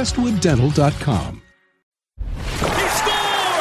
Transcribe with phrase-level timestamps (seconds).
[0.00, 1.42] crestwooddental.com.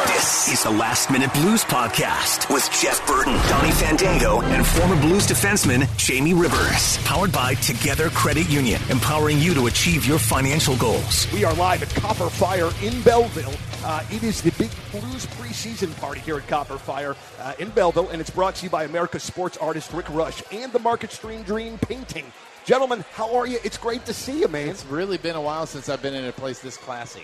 [0.07, 5.27] This is the Last Minute Blues Podcast with Jeff Burton, Donnie Fandango, and former Blues
[5.27, 6.97] defenseman Jamie Rivers.
[6.99, 11.27] Powered by Together Credit Union, empowering you to achieve your financial goals.
[11.33, 13.53] We are live at Copper Fire in Belleville.
[13.83, 18.07] Uh, it is the big Blues preseason party here at Copper Fire uh, in Belleville,
[18.09, 21.43] and it's brought to you by America's sports artist Rick Rush and the Market Stream
[21.43, 22.31] Dream Painting.
[22.65, 23.57] Gentlemen, how are you?
[23.63, 24.69] It's great to see you, man.
[24.69, 27.23] It's really been a while since I've been in a place this classy.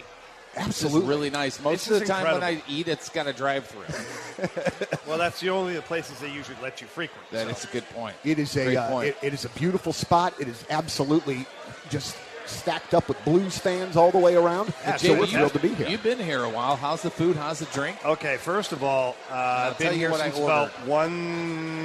[0.57, 0.99] Absolutely.
[1.01, 1.61] It's really nice.
[1.61, 3.85] Most It's of the just time when I eat, it's got a drive-through.
[5.07, 7.29] Well, that's the only places they usually let you frequent.
[7.29, 7.51] That so.
[7.51, 8.15] is a good point.
[8.23, 9.09] It is Great a uh, point.
[9.09, 10.33] it, it is a beautiful spot.
[10.39, 11.45] It is absolutely
[11.89, 12.17] just
[12.47, 14.73] stacked up with Blues fans all the way around.
[14.83, 15.87] Yeah, so we're you- thrilled to be here.
[15.87, 16.75] You've been here a while.
[16.75, 17.35] How's the food?
[17.35, 17.97] How's the drink?
[18.05, 19.33] Okay, first of all, uh,
[19.71, 21.09] I've tell been you here what I since about ordered.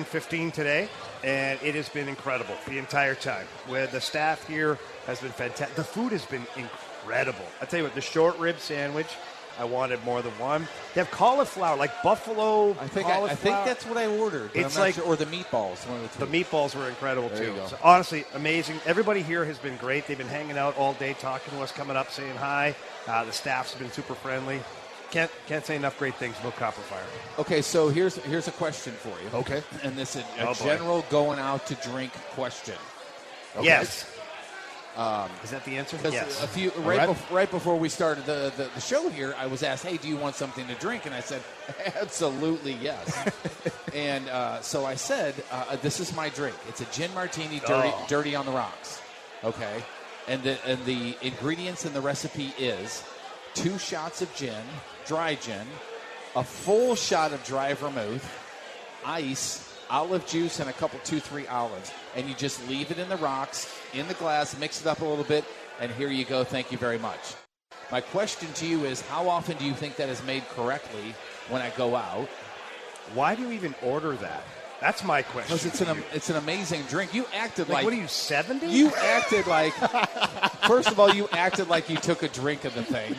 [0.04, 0.88] 1.15 today,
[1.24, 3.46] and it has been incredible the entire time.
[3.66, 5.76] Where the staff here has been fantastic.
[5.76, 7.44] The food has been incredible.
[7.60, 9.08] I tell you what, the short rib sandwich,
[9.60, 10.66] I wanted more than one.
[10.94, 13.22] They have cauliflower, like buffalo I think I.
[13.22, 14.50] I think that's what I ordered.
[14.54, 15.86] It's like- sure- or the meatballs.
[15.86, 17.60] One of the The meatballs were incredible There too.
[17.68, 18.80] So honestly, amazing.
[18.86, 20.06] Everybody here has been great.
[20.06, 22.74] They've been hanging out all day, talking to us, coming up, saying hi.
[23.06, 24.60] Uh, the staff's been super friendly.
[25.10, 27.02] Can't can't say enough great things about Copper Fire.
[27.38, 29.28] Okay, so here's here's a question for you.
[29.40, 29.62] Okay.
[29.82, 30.64] and this is a Oh, boy.
[30.64, 32.76] general going out to drink question.
[33.60, 34.06] Yes.
[35.44, 35.98] Is that the answer?
[36.02, 36.42] Yes.
[36.42, 39.62] a few right, bef- right before we started the, the, the show here, I was
[39.62, 41.42] asked, "Hey, do you want something to drink?" And I said,
[42.00, 43.30] "Absolutely yes."
[43.94, 46.56] and uh, so I said, uh, "This is my drink.
[46.68, 48.04] It's a gin martini, dirty, Oh.
[48.08, 49.00] dirty on the rocks."
[49.44, 49.82] Okay,
[50.28, 53.02] and the and the ingredients in the recipe is
[53.54, 54.62] two shots of gin,
[55.06, 55.66] dry gin,
[56.36, 58.28] a full shot of dry vermouth,
[59.06, 61.92] ice, olive juice, and a couple, two, three olives.
[62.16, 65.04] And you just leave it in the rocks, in the glass, mix it up a
[65.04, 65.44] little bit,
[65.80, 66.44] and here you go.
[66.44, 67.34] Thank you very much.
[67.90, 71.14] My question to you is how often do you think that is made correctly
[71.48, 72.28] when I go out?
[73.14, 74.44] Why do you even order that?
[74.80, 75.56] That's my question.
[75.56, 77.12] Because it's an, it's an amazing drink.
[77.12, 77.84] You acted like, like.
[77.84, 78.68] what are you seventy?
[78.68, 79.74] you acted like.
[80.66, 83.14] First of all, you acted like you took a drink of the thing.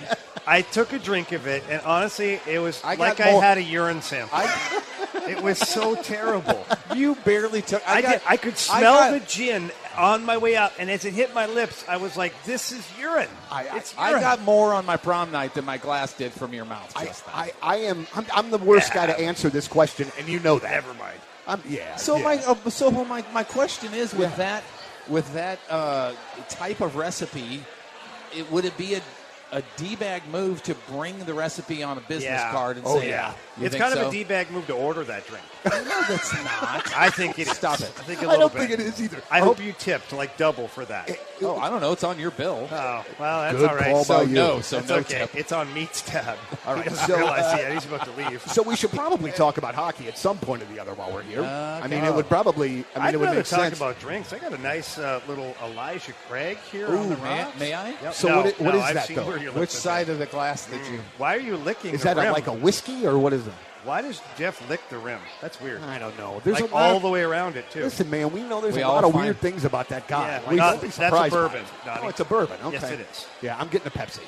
[0.47, 3.57] I took a drink of it, and honestly, it was I like got I had
[3.59, 4.35] a urine sample.
[4.35, 4.83] I,
[5.27, 6.65] it was so terrible.
[6.95, 7.87] you barely took.
[7.87, 10.71] I, I, got, did, I could I smell got- the gin on my way out,
[10.79, 13.27] and as it hit my lips, I was like, "This is urine.
[13.51, 16.53] I- I- it's I got more on my prom night than my glass did from
[16.53, 17.33] your mouth I, just now.
[17.35, 19.07] I, I am I'm, I'm the worst Yeah.
[19.07, 20.71] guy to answer this question, and you know that.
[20.71, 21.19] Never mind.
[21.47, 21.95] I'm, yeah.
[21.97, 22.23] So yeah.
[22.23, 24.35] my uh, so my my question is with Yeah.
[24.37, 24.63] that
[25.07, 26.13] with that uh,
[26.49, 27.63] type of recipe,
[28.35, 29.01] it, would it be a
[29.51, 32.51] a d bag move to bring the recipe on a business Yeah.
[32.51, 33.33] card and Oh, say, yeah.
[33.59, 34.01] You it's kind so?
[34.03, 35.43] of a d-bag move to order that drink.
[35.65, 36.97] No, that's not.
[36.97, 37.53] I think it is.
[37.57, 37.91] Stop it.
[37.99, 38.69] I think a I little don't bit.
[38.69, 39.21] think it is either.
[39.29, 41.11] I Oh, hope you tipped like double for that.
[41.43, 41.91] oh, I don't know.
[41.91, 42.67] It's on your bill.
[42.71, 43.91] Oh, well, that's Good all right.
[43.91, 44.33] call so by you.
[44.33, 45.19] no, so That's no okay.
[45.19, 45.35] tip.
[45.35, 46.37] It's on Meat's tab.
[46.65, 46.91] All right.
[46.91, 47.73] So, realize uh, yet.
[47.73, 48.41] He's about to leave.
[48.47, 51.21] So we should probably talk about hockey at some point or the other while we're
[51.23, 51.43] here.
[51.43, 52.07] I mean, Okay.
[52.07, 52.69] it would probably.
[52.69, 53.77] I mean, I'd it would make talk sense.
[53.77, 54.33] about drinks.
[54.33, 57.59] I got a nice uh, little Elijah Craig here on the may rocks.
[57.59, 57.89] may I?
[58.01, 58.13] Yep.
[58.13, 59.37] So no, what i- what no, is I've that, though?
[59.41, 60.13] Where you Which looked at side that.
[60.13, 60.97] of the glass did you?
[60.99, 61.01] Mm.
[61.17, 63.53] Why are you licking Is the that a, like a whiskey or what is it?
[63.83, 65.19] Why does Jeff lick the rim?
[65.41, 65.81] That's weird.
[65.81, 66.39] I don't know.
[66.43, 67.81] There's like a all of- the way around it too.
[67.81, 70.27] Listen, man, we know there's We a lot of find- weird things about that guy.
[70.27, 71.67] Yeah, we not- won't be that's a bourbon, it.
[72.01, 72.57] Oh, it's a bourbon.
[72.63, 72.73] Okay.
[72.79, 73.25] Yes, it is.
[73.41, 74.21] Yeah, I'm getting a Pepsi.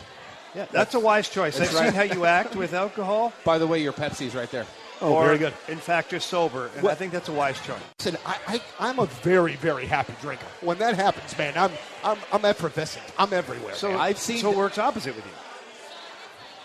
[0.55, 1.59] Yeah, that's a wise choice.
[1.59, 3.33] I've seen how you act with alcohol.
[3.43, 4.65] By the way, your Pepsi's right there.
[5.01, 5.53] Oh, or, very good.
[5.67, 7.75] In fact, just sober, and I think that's a wise choice.
[7.99, 10.45] Listen, I, I, I'm a very, very happy drinker.
[10.61, 11.71] When that happens, man, I'm,
[12.03, 13.03] I'm, I'm effervescent.
[13.17, 13.73] I'm everywhere.
[13.75, 13.99] So man.
[13.99, 15.31] I've seen So it the- works opposite with you.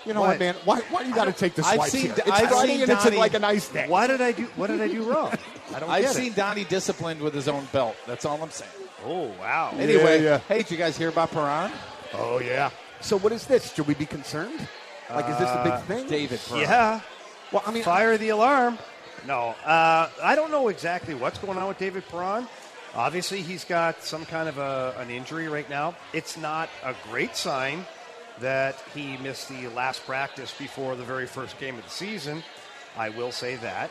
[0.07, 0.55] you know why- what, man?
[0.65, 2.15] Why, why do you got to take this I've swipes seen- here?
[2.19, 3.89] It's I've Friday seen and it's like a nice day.
[3.89, 4.45] Why did I do?
[4.57, 5.33] What did I do wrong?
[5.75, 6.37] I don't I've get seen it.
[6.37, 7.97] Donnie disciplined with his own belt.
[8.07, 8.71] That's all I'm saying.
[9.05, 9.73] Oh wow!
[9.79, 10.39] Anyway, yeah.
[10.49, 11.71] hey, did you guys hear about Perron?
[12.15, 12.71] Oh yeah.
[13.01, 13.73] So what is this?
[13.75, 14.67] Should we be concerned?
[15.11, 16.09] Like, is this a big uh, thing?
[16.09, 16.63] David Perron.
[16.63, 17.01] Yeah.
[17.53, 18.79] Well, I mean, Fire the alarm.
[19.27, 22.47] No, uh, I don't know exactly what's going on with David Perron.
[22.95, 25.97] Obviously, he's got some kind of a, an injury right now.
[26.13, 27.87] It's not a great sign
[28.41, 32.43] that he missed the last practice before the very first game of the season.
[32.97, 33.91] I will say that.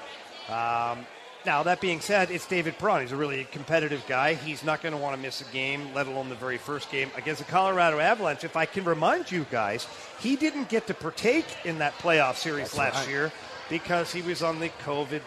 [0.49, 1.05] Um,
[1.45, 3.01] now, that being said, it's David Perron.
[3.01, 4.33] He's a really competitive guy.
[4.33, 7.09] He's not going to want to miss a game, let alone the very first game
[7.15, 8.43] against the Colorado Avalanche.
[8.43, 9.87] If I can remind you guys,
[10.19, 13.09] he didn't get to partake in that playoff series last right.
[13.09, 13.31] year
[13.69, 15.21] because he was on the COVID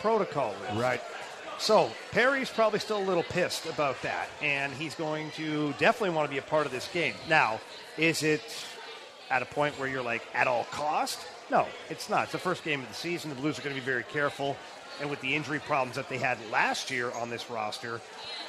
[0.00, 0.80] protocol list.
[0.80, 1.00] right.
[1.58, 6.26] So Perry's probably still a little pissed about that, and he's going to definitely want
[6.26, 7.14] to be a part of this game.
[7.28, 7.60] Now,
[7.98, 8.42] is it
[9.28, 11.20] at a point where you're like at all cost?
[11.50, 12.24] No, it's not.
[12.24, 13.28] It's the first game of the season.
[13.28, 14.56] The Blues are going to be very careful,
[15.00, 18.00] and with the injury problems that they had last year on this roster,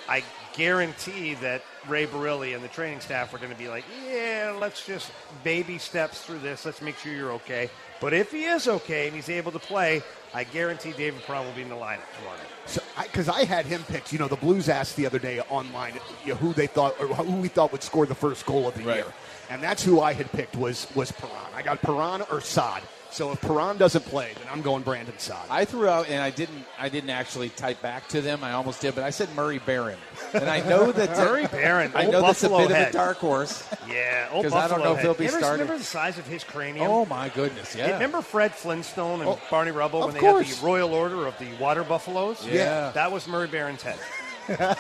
[0.09, 4.56] I guarantee that Ray Barile and the training staff are going to be like, yeah,
[4.59, 5.12] let's just
[5.44, 6.65] baby steps through this.
[6.65, 7.69] Let's make sure you're okay.
[8.01, 10.01] But if he is okay and he's able to play,
[10.33, 12.83] I guarantee David Perron will be in the lineup tomorrow night.
[13.04, 14.12] Because I, had him picked.
[14.12, 15.94] You know, the Blues asked the other day online
[16.25, 18.75] you know, who they thought or who we thought would score the first goal of
[18.75, 18.97] the Right.
[18.97, 19.13] year,
[19.50, 21.54] and that's who I had picked was was Perron.
[21.56, 22.81] I got Perron or Saad.
[23.11, 25.45] So if Perron doesn't play, then I'm going Brandon Saad.
[25.49, 26.63] I threw out, and I didn't.
[26.79, 28.41] I didn't actually type back to them.
[28.43, 29.97] I almost did, but I said Murray Baron,
[30.33, 32.91] and I know that Murray Baron, I old know that's a Buffalo bit of a
[32.93, 33.67] dark horse.
[33.87, 35.61] Yeah, because I don't Buffalo know if he'll be You ever starting.
[35.61, 36.87] Remember the size of his cranium?
[36.87, 37.75] Oh my goodness!
[37.75, 37.91] Yeah.
[37.93, 41.53] Remember Fred Flintstone and Oh, Barney Rubble when they had the Royal Order of the
[41.59, 42.47] Water Buffaloes?
[42.47, 42.91] Yeah.
[42.91, 43.99] That was Murray Baron's head.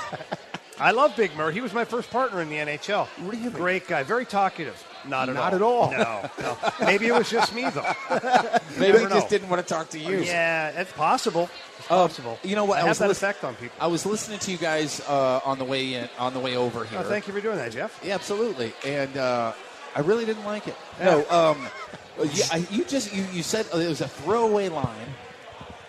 [0.79, 1.53] I love Big Murray.
[1.53, 3.07] He was my first partner in the NHL.
[3.21, 3.49] Really?
[3.51, 4.03] Great guy.
[4.03, 4.83] Very talkative.
[5.05, 5.91] Not at Not all.
[5.93, 6.29] at all.
[6.39, 6.85] No, no.
[6.85, 7.91] Maybe it was just me, though.
[8.77, 10.19] Maybe he just didn't want to talk to you.
[10.19, 11.49] Yeah, it's possible.
[11.79, 12.39] It's Um, possible.
[12.43, 12.79] you know what?
[12.79, 13.75] I, I was that listen- effect on people.
[13.79, 16.83] I was listening to you guys uh, on the way in, on the way over
[16.85, 16.99] here.
[16.99, 17.99] Oh, thank you for doing that, Jeff.
[18.03, 18.73] Yeah, absolutely.
[18.85, 19.53] And uh,
[19.95, 20.75] I really didn't like it.
[21.03, 21.67] No, um,
[22.33, 25.07] yeah, I, you just you, you said it was a throwaway line,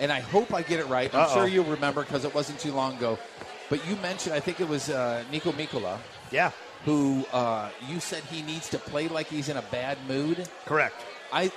[0.00, 1.14] and I hope I get it right.
[1.14, 1.34] I'm Uh-oh.
[1.34, 3.18] sure you'll remember because it wasn't too long ago.
[3.68, 5.98] But you mentioned, I think it was uh, Niko Mikkola,
[6.30, 6.50] Yeah,
[6.84, 10.48] who uh, you said he needs to play like he's in a bad mood.
[10.66, 10.96] correct.
[11.32, 11.50] I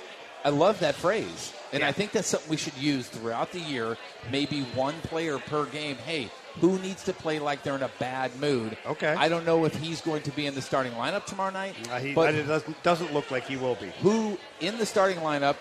[0.44, 1.88] I love that phrase, and Yeah.
[1.88, 3.96] I think that's something we should use throughout the year.
[4.30, 5.96] Maybe one player per game.
[5.96, 6.30] Hey,
[6.60, 8.78] who needs to play like they're in a bad mood?
[8.86, 9.08] Okay.
[9.08, 11.98] I don't know if he's going to be in the starting lineup tomorrow night, Uh,
[11.98, 13.90] he, but it doesn't, doesn't look like he will be.
[14.02, 15.56] who in the starting lineup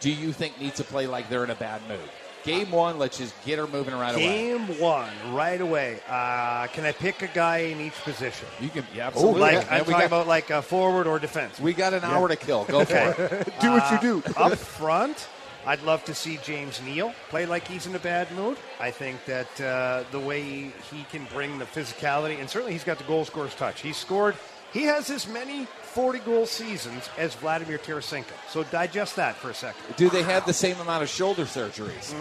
[0.00, 2.10] do you think needs to play like they're in a bad mood?
[2.44, 4.22] Game one, let's just get her moving right away.
[4.24, 6.00] Game one, right away.
[6.08, 8.48] Uh, can I pick a guy in each position?
[8.60, 9.40] You can, yeah, absolutely.
[9.40, 11.58] like Yeah, I'm we talking got, about like a forward or defense.
[11.60, 12.64] we got an hour to kill.
[12.64, 13.52] Go for it.
[13.60, 14.22] do what you do.
[14.36, 15.28] Up front,
[15.66, 18.56] I'd love to see James Neal play like he's in a bad mood.
[18.80, 22.98] I think that uh, the way he can bring the physicality, and certainly he's got
[22.98, 23.80] the goal scorer's touch.
[23.82, 24.36] He's scored.
[24.72, 25.66] He has as many
[25.98, 28.30] 40 goal seasons as Vladimir Tarasenko.
[28.48, 29.82] So digest that for a second.
[29.96, 32.14] Do they have the same amount of shoulder surgeries?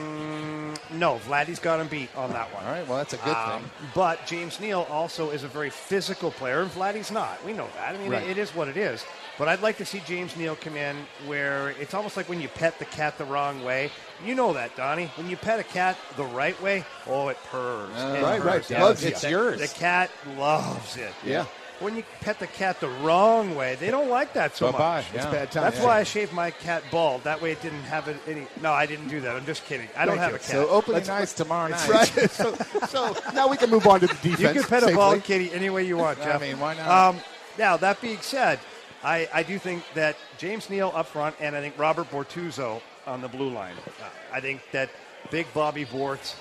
[0.92, 2.66] No, Vladdy's got him beat on that one.
[2.66, 3.72] All right, well that's a good Um, thing.
[3.94, 7.44] but James Neal also is a very physical player, and Vladdy's not.
[7.46, 7.94] We know that.
[7.94, 8.28] I mean, Right.
[8.28, 9.06] it is what it is.
[9.38, 10.96] But I'd like to see James Neal come in
[11.28, 13.92] where it's almost like when you pet the cat the wrong way.
[14.26, 15.12] You know that, Donnie.
[15.18, 17.92] When you pet a cat the right way, oh, it purrs.
[17.96, 18.46] Uh, It right, purrs.
[18.54, 18.70] right.
[18.72, 19.30] Yeah, Loves it's you.
[19.30, 19.60] yours.
[19.60, 21.14] The cat loves it.
[21.24, 21.46] Yeah.
[21.80, 24.96] When you pet the cat the wrong way, they don't like that so Bye-bye.
[24.98, 25.06] much.
[25.14, 25.24] Yeah.
[25.24, 25.64] It's bad time.
[25.64, 27.24] That's why I shaved my cat bald.
[27.24, 28.48] That way it didn't have any.
[28.62, 29.36] No, I didn't do that.
[29.36, 29.88] I'm just kidding.
[29.96, 30.36] I don't Thank have you.
[30.36, 30.48] a cat.
[30.50, 31.88] So opening nights tomorrow night.
[31.88, 32.08] Right.
[32.32, 32.54] so,
[32.88, 34.56] so now we can move on to the defense.
[34.56, 36.42] You can pet a bald kitty any way you want, Jeff.
[36.42, 36.88] I mean, why not?
[37.16, 37.22] Um,
[37.58, 38.60] now, that being said,
[39.04, 43.22] I, I do think that James Neal up front and I think Robert Bortuzzo on
[43.22, 43.76] the blue line.
[44.02, 44.90] Uh, I think that
[45.32, 46.36] big Bobby Bortz,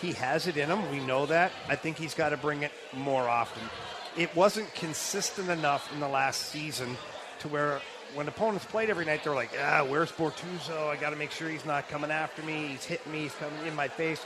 [0.00, 0.90] he has it in him.
[0.90, 1.52] We know that.
[1.68, 3.62] I think he's got to bring it more often.
[4.16, 6.96] It wasn't consistent enough in the last season
[7.40, 7.80] to where
[8.14, 10.88] when opponents played every night, they're like, ah, where's Bortuzzo?
[10.88, 12.68] I got to make sure he's not coming after me.
[12.68, 13.22] He's hitting me.
[13.22, 14.22] He's coming in my face.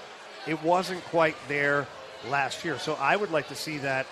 [0.47, 1.87] It wasn't quite there
[2.28, 2.78] last year.
[2.78, 4.07] So I would like to see that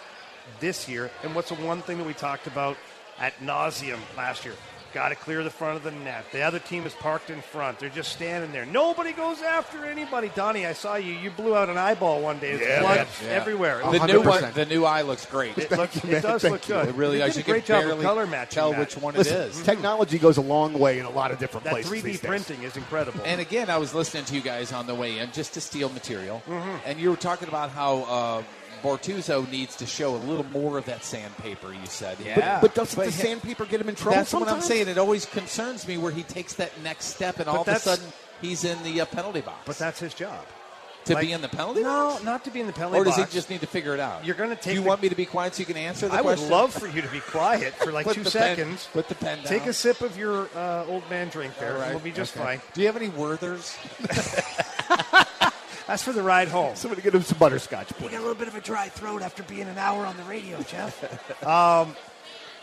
[0.61, 1.11] this year.
[1.23, 2.77] And what's the one thing that we talked about
[3.19, 4.55] at nauseum last year?
[4.95, 6.25] Got to clear the front of the net.
[6.33, 7.81] The other team is parked in front.
[7.81, 8.65] They're just standing there.
[8.65, 10.31] Nobody goes after anybody.
[10.35, 11.13] Donnie, I saw you.
[11.13, 12.57] You blew out an eyeball one day.
[12.57, 13.07] There's Yeah, blood.
[13.25, 13.29] Yeah.
[13.31, 13.79] everywhere.
[13.81, 14.25] The new 100%.
[14.43, 15.59] one, the new eye looks great.
[15.59, 16.75] It, looks, it does Thank look you.
[16.77, 16.89] good.
[16.91, 17.35] It really They does.
[17.35, 18.79] did You great can job of barely color matching tell that.
[18.81, 19.63] which one Listen, it is.
[19.63, 21.91] technology goes a long way in a lot of different That places.
[21.91, 22.29] 3D these days.
[22.29, 23.21] printing is incredible.
[23.25, 25.89] And again, I was listening to you guys on the way in just to steal
[25.91, 26.77] material, Mm-hmm.
[26.87, 28.43] and you were talking about how uh,
[28.83, 31.73] Bortuzzo needs to show a little more of that sandpaper.
[31.73, 32.59] You said, Yeah.
[32.61, 34.17] But doesn't But the he- sandpaper get him in trouble?
[34.17, 34.89] That's what I'm saying.
[34.89, 38.05] It always concerns me where he takes that next step, and all of a sudden
[38.41, 39.59] he's in the uh, penalty box.
[39.67, 40.45] but that's his job.
[41.07, 43.01] to like- be in the penalty No, box, not to be in the penalty box.
[43.03, 43.31] or does box.
[43.33, 44.25] he just need to figure it out?
[44.25, 46.09] You're gonna Do take you the- want me to be quiet so you can answer
[46.09, 48.89] the I would love for you to be quiet for like two the pen- seconds.
[48.93, 49.47] put the pen down.
[49.47, 51.75] Take a sip of your uh, old man drink there.
[51.75, 51.91] All right.
[51.91, 52.45] We'll be just Okay.
[52.45, 52.61] fine.
[52.73, 53.77] Do you have any Werthers?
[55.87, 56.77] That's for the ride home.
[56.77, 58.11] Somebody get him some butterscotch, please.
[58.11, 60.61] got a little bit of a dry throat after being an hour on the radio,
[60.63, 61.03] Jeff.
[61.47, 61.95] um,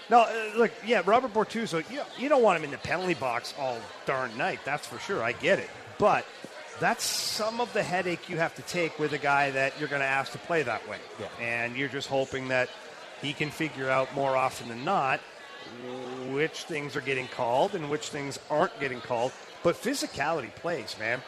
[0.09, 3.53] no, uh, look, yeah, Robert Bortuzzo, you, you don't want him in the penalty box
[3.59, 4.59] all darn night.
[4.65, 5.23] That's for sure.
[5.23, 5.69] I get it.
[5.99, 6.25] But
[6.79, 10.01] that's some of the headache you have to take with a guy that you're going
[10.01, 10.97] to ask to play that way.
[11.19, 11.27] Yeah.
[11.39, 12.69] And you're just hoping that
[13.21, 15.19] he can figure out more often than not
[16.31, 19.31] which things are getting called and which things aren't getting called.
[19.63, 21.21] But physicality plays, man.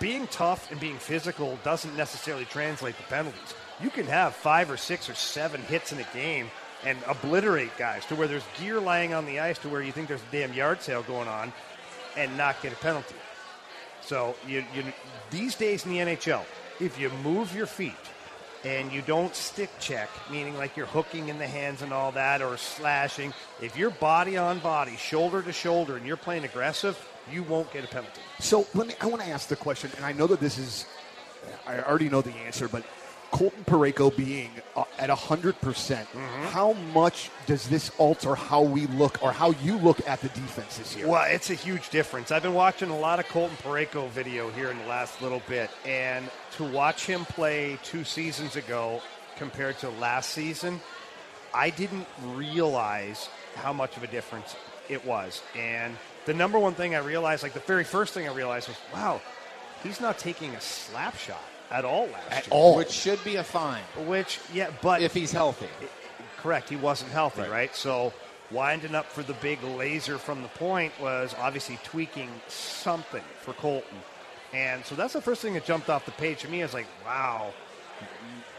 [0.00, 3.54] Being tough and being physical doesn't necessarily translate to penalties.
[3.82, 6.50] You can have five or six or seven hits in a game
[6.84, 10.08] and obliterate guys to where there's gear lying on the ice to where you think
[10.08, 11.52] there's a damn yard sale going on
[12.16, 13.14] and not get a penalty.
[14.00, 14.84] So you, you
[15.30, 16.44] these days in the NHL,
[16.80, 17.92] if you move your feet
[18.64, 22.40] and you don't stick check, meaning like you're hooking in the hands and all that
[22.40, 26.98] or slashing, if you're body on body, shoulder to shoulder, and you're playing aggressive,
[27.32, 28.20] you won't get a penalty.
[28.38, 28.94] So let me.
[29.00, 30.86] I want to ask the question, and I know that this is.
[31.66, 32.84] I already know the answer, but
[33.30, 36.08] Colton Parayko being uh, at hundred percent,
[36.50, 40.78] how much does this alter how we look or how you look at the defense
[40.78, 41.08] this year?
[41.08, 42.30] Well, it's a huge difference.
[42.30, 45.70] I've been watching a lot of Colton Parayko video here in the last little bit,
[45.86, 49.00] and to watch him play two seasons ago
[49.36, 50.80] compared to last season,
[51.54, 54.56] I didn't realize how much of a difference
[54.88, 55.42] it was.
[55.56, 55.96] And
[56.26, 59.20] the number one thing I realized, like the very first thing I realized was, wow,
[59.82, 62.52] he's not taking a slap shot at all last At year.
[62.54, 62.76] all.
[62.76, 65.68] Which should be a fine Which, yeah, but if he's healthy.
[66.38, 66.68] Correct.
[66.68, 67.50] He wasn't healthy, Right.
[67.50, 67.76] right.
[67.76, 68.12] So
[68.50, 73.98] winding up for the big laser from the point was obviously tweaking something for Colton.
[74.52, 76.60] And so that's the first thing that jumped off the page to me.
[76.62, 77.52] I was like, wow.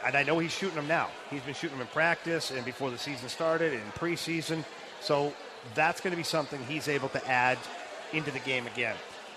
[0.06, 1.10] And I know he's shooting them now.
[1.30, 4.64] He's been shooting them in practice and before the season started and in preseason.
[5.02, 5.34] So
[5.76, 7.58] that's going to be something he's able to add
[8.14, 8.96] into the game again.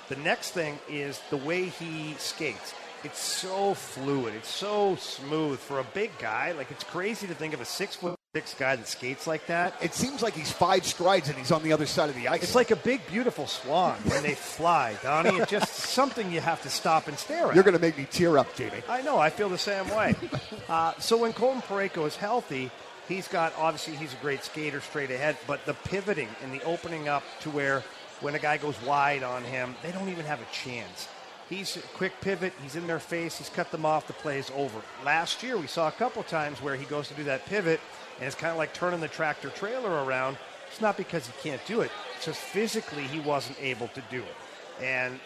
[0.09, 2.75] The next thing is the way he skates.
[3.05, 4.35] It's so fluid.
[4.35, 6.53] It's so smooth for a big guy.
[6.53, 9.75] Like it's crazy to think of a six foot six guy that skates like that.
[9.81, 12.43] It seems like he's five strides and he's on the other side of the ice.
[12.43, 15.37] It's like a big, beautiful swan when they fly, Donnie.
[15.37, 17.55] It's just something you have to stop and stare at.
[17.55, 18.83] You're going to make me tear up, Jamie.
[18.89, 19.19] I know.
[19.19, 20.17] I feel the same way.
[20.69, 22.73] uh, so when Colton Parayko is healthy,
[23.09, 27.09] he's got obviously he's a great skater straight ahead, but the pivoting and the opening
[27.09, 27.83] up to where
[28.21, 31.09] when a guy goes wide on him, they don't even have a chance.
[31.49, 32.53] He's a quick pivot.
[32.63, 33.37] He's in their face.
[33.37, 34.07] He's cut them off.
[34.07, 34.81] The play is over.
[35.05, 37.81] Last year, we saw a couple times where he goes to do that pivot,
[38.19, 40.39] and it's kind of like turning the tractor trailer around.
[40.71, 41.91] It's not because he can't do it.
[42.17, 44.83] It's just physically he wasn't able to do it.
[44.83, 45.21] And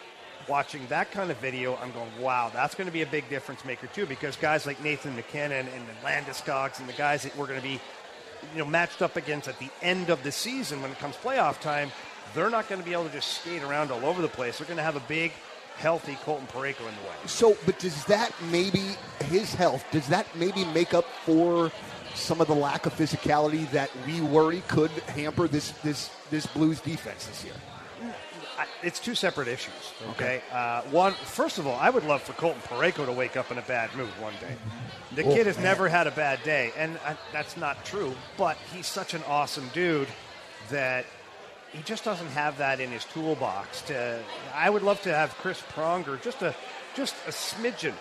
[0.48, 3.64] watching that kind of video, I'm going, wow, that's going to be a big difference
[3.64, 7.46] maker too, because guys like Nathan MacKinnon and the Landeskog's and the guys that we're
[7.46, 7.80] going to be,
[8.52, 11.60] you know, matched up against at the end of the season when it comes playoff
[11.60, 11.90] time,
[12.34, 14.58] they're not going to be able to just skate around all over the place.
[14.58, 15.32] They're going to have a big,
[15.76, 17.16] healthy Colton Parayko in the way.
[17.26, 19.84] So, but does that maybe his health?
[19.90, 21.70] Does that maybe make up for
[22.14, 26.80] some of the lack of physicality that we worry could hamper this this this Blues
[26.80, 27.54] defense this year?
[28.82, 29.72] It's two separate issues.
[30.10, 30.40] Okay.
[30.52, 33.58] Uh, one, first of all, I would love for Colton Parayko to wake up in
[33.58, 34.54] a bad mood one day.
[35.14, 35.64] The Oh, kid has man.
[35.64, 38.14] never had a bad day, and I, that's not true.
[38.36, 40.08] But he's such an awesome dude
[40.70, 41.06] that
[41.72, 43.82] he just doesn't have that in his toolbox.
[43.82, 44.20] To
[44.54, 46.54] I would love to have Chris Pronger just a
[46.96, 47.94] just a smidgen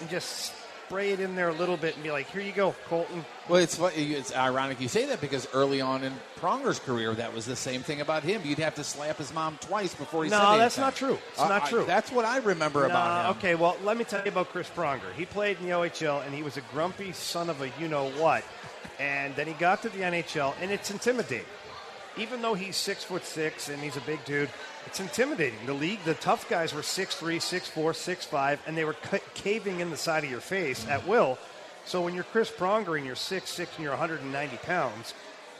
[0.00, 0.52] and just
[0.86, 3.60] spray it in there a little bit and be like, "Here you go, Colton." Well,
[3.62, 7.56] it's it's ironic you say that because early on in Pronger's career, that was the
[7.56, 8.42] same thing about him.
[8.44, 10.60] You'd have to slap his mom twice before he said No, anything.
[10.60, 11.18] that's not true.
[11.30, 11.84] It's Uh, not I- true.
[11.86, 13.36] that's what I remember about him.
[13.38, 15.12] Okay, well, let me tell you about Chris Pronger.
[15.16, 18.10] He played in the OHL, and he was a grumpy son of a you know
[18.12, 18.44] what.
[18.98, 21.46] And then he got to the NHL, and it's intimidating.
[22.16, 24.48] Even though he's six foot six and he's a big dude,
[24.86, 25.58] it's intimidating.
[25.66, 28.92] The league, the tough guys were six three, six four, six five, and they were
[28.94, 31.38] ca- caving in the side of your face at will.
[31.86, 35.14] So when you're Chris Pronger and you're six six and you're 190 pounds,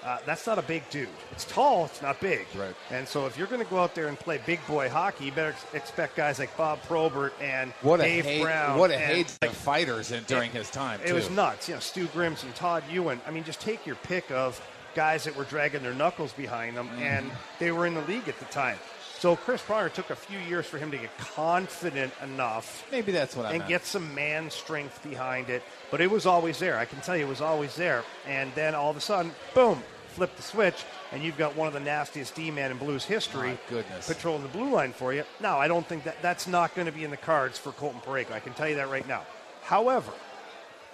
[0.04, 1.08] Uh, that's not a big dude.
[1.32, 2.46] It's tall, it's not big.
[2.54, 2.75] Right.
[2.90, 5.32] And so if you're going to go out there and play big boy hockey, you
[5.32, 8.78] better ex- expect guys like Bob Probert and What a Dave hate, Brown.
[8.78, 11.00] what a hate like fighters in, during his time.
[11.02, 11.14] It too.
[11.14, 11.68] was nuts.
[11.70, 13.18] You know, Stu Grimson, Todd Ewen.
[13.26, 14.61] I mean, just take your pick of
[14.95, 17.03] guys that were dragging their knuckles behind them, mm-hmm.
[17.03, 18.79] and they were in the league at the time.
[19.19, 23.35] So Chris Pronger took a few years for him to get confident enough Maybe that's
[23.35, 23.69] what I and meant.
[23.71, 25.63] get some man strength behind it.
[25.91, 26.77] But it was always there.
[26.77, 28.05] I can tell you, it was always there.
[28.27, 31.73] And then all of a sudden, boom, flip the switch, and you've got one of
[31.75, 34.07] the nastiest D-man in Blues history My goodness.
[34.07, 35.25] patrolling the blue line for you.
[35.41, 38.01] Now, I don't think that that's not going to be in the cards for Colton
[38.01, 38.33] Parayko.
[38.33, 39.23] I can tell you that right now.
[39.63, 40.13] However,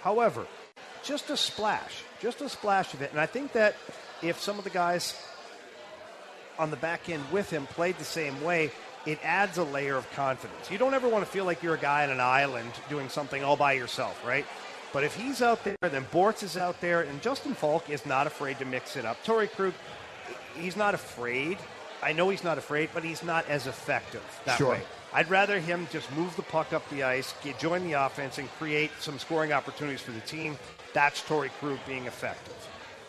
[0.01, 0.45] however,
[1.03, 3.11] just a splash, just a splash of it.
[3.11, 3.75] And I think that
[4.21, 5.15] if some of the guys
[6.59, 8.71] on the back end with him played the same way,
[9.05, 10.69] it adds a layer of confidence.
[10.69, 13.43] You don't ever want to feel like you're a guy on an island doing something
[13.43, 14.45] all by yourself, right?
[14.93, 18.27] But if he's out there, then Bortz is out there, and Justin Faulk is not
[18.27, 19.23] afraid to mix it up.
[19.23, 19.73] Torrey Krug,
[20.55, 21.57] he's not afraid.
[22.03, 24.71] I know he's not afraid, but he's not as effective that Sure.
[24.71, 24.81] way.
[25.13, 28.49] I'd rather him just move the puck up the ice, get, join the offense, and
[28.51, 30.57] create some scoring opportunities for the team.
[30.93, 32.55] That's Torrey Krug being effective.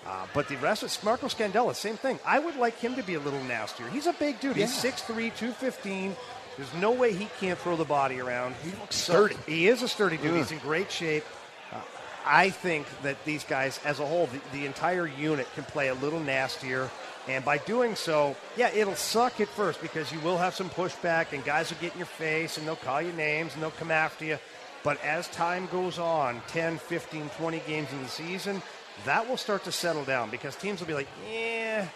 [0.05, 2.19] Uh, but the rest is Marco Scandella, same thing.
[2.27, 3.89] I would like him to be a little nastier.
[3.89, 4.57] He's a big dude.
[4.57, 5.07] He's 6'3",
[5.37, 6.17] 215.
[6.57, 8.57] There's no way he can't throw the body around.
[8.65, 9.37] He looks sturdy.
[9.47, 10.37] He is a sturdy dude.
[10.37, 11.25] He's in great shape.
[11.73, 11.81] Uh,
[12.27, 15.95] I think that these guys, as a whole, the, the entire unit can play a
[15.95, 16.91] little nastier.
[17.29, 21.33] And by doing so, yeah, it'll suck at first because you will have some pushback
[21.33, 23.91] and guys will get in your face and they'll call you names and they'll come
[23.91, 24.39] after you.
[24.83, 28.61] But as time goes on, 10, 15, 20 games in the season,
[29.05, 31.87] that will start to settle down because teams will be like, yeah,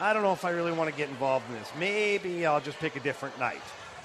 [0.00, 1.70] I don't know if I really want to get involved in this.
[1.78, 3.62] Maybe I'll just pick a different night.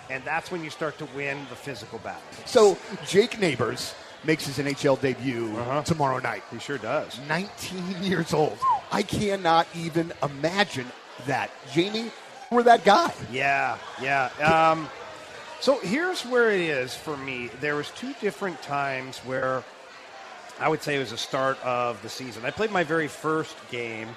[0.09, 2.21] And that's when you start to win the physical battle.
[2.45, 3.93] So Jake Neighbors
[4.23, 5.81] makes his NHL debut uh-huh.
[5.83, 6.43] tomorrow night.
[6.51, 7.19] He sure does.
[7.27, 8.57] 19 years old.
[8.91, 10.87] I cannot even imagine
[11.25, 11.51] that.
[11.73, 12.11] Jamie,
[12.51, 13.13] we're that guy.
[13.31, 14.29] Yeah, yeah.
[14.39, 14.89] Um,
[15.59, 17.49] so here's where it is for me.
[17.59, 19.63] There was two different times where
[20.59, 22.45] I would say it was the start of the season.
[22.45, 24.09] I played my very first game,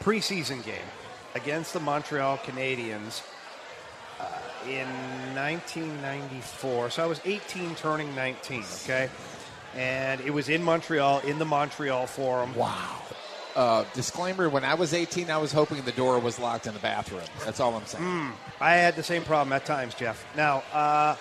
[0.00, 0.88] preseason game,
[1.34, 3.22] against the Montreal Canadiens
[4.18, 4.24] uh,
[4.68, 4.88] in
[5.34, 6.90] 1994.
[6.90, 8.64] So I was 18, turning 19.
[8.84, 9.08] Okay,
[9.74, 12.54] and it was in Montreal, in the Montreal Forum.
[12.54, 13.02] Wow.
[13.56, 16.80] Uh, disclaimer: When I was 18, I was hoping the door was locked in the
[16.80, 17.22] bathroom.
[17.44, 18.04] That's all I'm saying.
[18.04, 18.30] Hmm.
[18.60, 20.26] I had the same problem at times, Jeff.
[20.36, 21.16] Now, uh,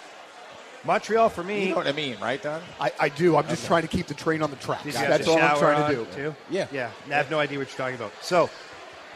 [0.86, 1.64] Montreal for me.
[1.64, 2.62] You know what I mean, right, Don?
[2.80, 3.38] I, I do.
[3.38, 4.84] I'm just trying to keep the train on the track.
[4.84, 6.12] Did That's all I'm trying to do.
[6.12, 6.36] Too?
[6.50, 6.68] Yeah.
[6.72, 6.92] yeah.
[7.08, 8.12] I have no idea what you're talking about.
[8.22, 8.50] So,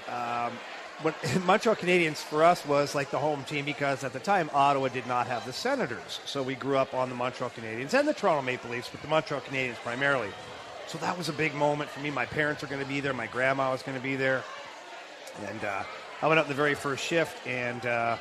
[0.08, 0.54] um,
[1.02, 1.14] when,
[1.46, 5.08] Montreal Canadiens for us was like the home team because at the time Ottawa did
[5.08, 6.20] not have the Senators.
[6.26, 9.08] So we grew up on the Montreal Canadiens and the Toronto Maple Leafs, but the
[9.08, 10.30] Montreal Canadiens primarily.
[10.90, 12.12] So that was a big moment for me.
[12.12, 13.14] My parents were going to be there.
[13.14, 14.44] My grandma was going to be there,
[15.48, 15.84] and uh,
[16.22, 17.86] I went up the very first shift and.
[17.86, 18.18] Uh,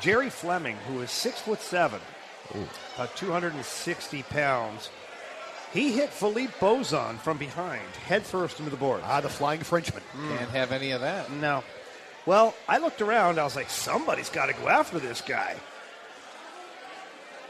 [0.00, 2.00] Gerry Fleming, who is six foot seven,
[2.96, 4.88] uh, 260 pounds,
[5.72, 9.02] he hit Philippe Bozon from behind, head first into the board.
[9.04, 10.02] Ah, the Flying Frenchman.
[10.36, 11.30] Can't have any of that.
[11.30, 11.62] No.
[12.26, 13.38] Well, I looked around.
[13.38, 15.56] I was like, somebody's got to go after this guy.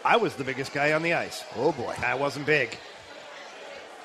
[0.05, 1.45] I was the biggest guy on the ice.
[1.57, 1.95] Oh, boy.
[2.05, 2.77] I wasn't big.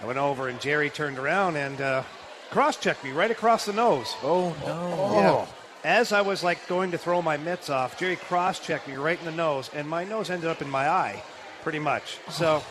[0.02, 2.04] I went over, and Gerry turned around and uh,
[2.52, 4.14] cross checked me right across the nose.
[4.24, 5.20] Oh no!
[5.20, 5.46] Yeah.
[5.84, 9.20] As I was like going to throw my mitts off, Gerry cross checked me right
[9.20, 11.22] in the nose, and my nose ended up in my eye,
[11.62, 12.18] pretty much.
[12.30, 12.64] So,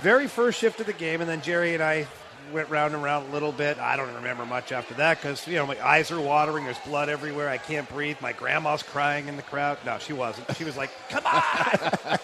[0.00, 2.06] very first shift of the game, and then Gerry and I
[2.52, 3.78] went round and round a little bit.
[3.78, 6.64] I don't remember much after that because you know my eyes are watering.
[6.64, 7.48] There's blood everywhere.
[7.48, 8.16] I can't breathe.
[8.20, 9.78] My grandma's crying in the crowd.
[9.84, 10.54] No, she wasn't.
[10.56, 12.18] She was like, "Come on!"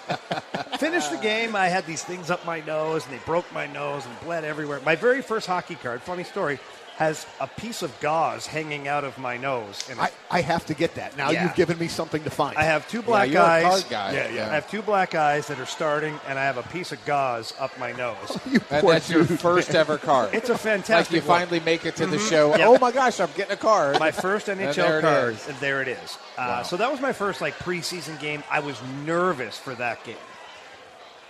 [0.79, 1.57] Finished the game.
[1.57, 4.81] I had these things up my nose, and they broke my nose and bled everywhere.
[4.85, 6.03] My very first hockey card.
[6.03, 6.59] Funny story.
[6.99, 9.87] Has a piece of gauze hanging out of my nose.
[9.89, 11.17] And I, I have to get that.
[11.17, 11.45] Now Yeah.
[11.45, 12.57] you've given me something to find.
[12.59, 13.63] I have two black you're eyes.
[13.63, 14.13] card guy.
[14.15, 14.51] Yeah, yeah.
[14.51, 17.55] I have two black eyes that are starting, and I have a piece of gauze
[17.61, 18.37] up my nose.
[18.51, 20.35] you And poor that's your first ever card.
[20.35, 21.15] It's a like fantastic.
[21.15, 21.39] you one.
[21.43, 22.51] finally make it to the show.
[22.57, 22.67] Yep.
[22.67, 24.01] Oh my gosh, I'm getting a card.
[24.01, 25.47] my first And NHL there card, is.
[25.49, 26.19] and there it is.
[26.37, 26.63] Uh, Wow.
[26.65, 28.43] So that was my first like preseason game.
[28.51, 30.17] I was nervous for that game.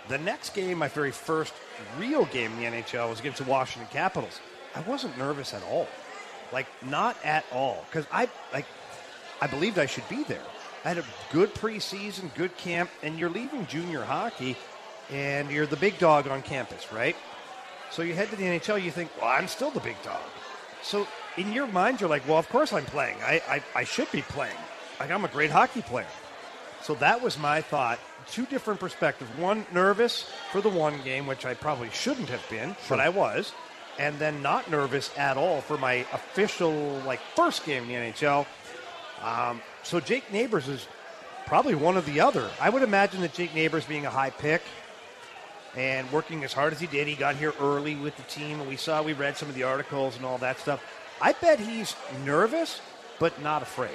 [0.07, 1.53] The next game, my very first
[1.99, 4.39] real game in the NHL, was against the Washington Capitals.
[4.79, 5.87] I wasn't nervous at all,
[6.53, 8.65] like not at all, because I like
[9.41, 10.41] I believed I should be there.
[10.85, 14.55] I had a good preseason, good camp, and you're leaving junior hockey,
[15.11, 17.17] and you're the big dog on campus, right?
[17.91, 20.21] So you head to the NHL, you think, well, I'm still the big dog.
[20.81, 23.17] So in your mind, you're like, well, of course I'm playing.
[23.21, 24.55] I, I, I should be playing.
[24.99, 26.07] Like, I'm a great hockey player.
[26.81, 27.99] So that was my thought.
[28.27, 29.29] Two different perspectives.
[29.37, 33.51] One, nervous for the one game, which I probably shouldn't have been, but I was.
[33.99, 38.47] And then not nervous at all for my official like first game in the NHL.
[39.21, 40.87] Um, so Jake Neighbors is
[41.45, 42.49] probably one of the other.
[42.61, 44.61] I would imagine that Jake Neighbors being a high pick
[45.75, 48.67] and working as hard as he did, he got here early with the team, and
[48.67, 50.81] we saw we read some of the articles and all that stuff.
[51.21, 52.81] I bet he's nervous,
[53.19, 53.91] but not afraid.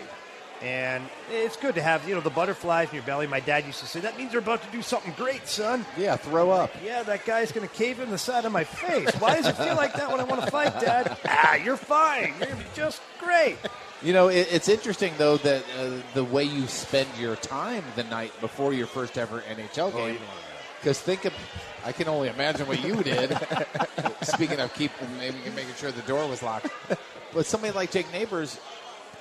[0.62, 3.26] And it's good to have, you know, the butterflies in your belly.
[3.26, 5.84] My dad used to say, that means you're about to do something great, son.
[5.98, 6.70] Yeah, throw up.
[6.82, 9.12] Yeah, that guy's going to cave in the side of my face.
[9.16, 11.18] Why does it feel like that when I want to fight, Dad?
[11.26, 12.32] ah, you're fine.
[12.40, 13.58] You're just great.
[14.02, 18.04] You know, it, it's interesting though that uh, the way you spend your time the
[18.04, 20.18] night before your first ever NHL game.
[20.80, 21.32] Because think of,
[21.86, 23.36] I can only imagine what you did.
[24.22, 26.68] Speaking of keeping, maybe making sure the door was locked.
[27.32, 28.60] But somebody like Jake Neighbors,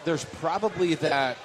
[0.06, 1.38] there's probably that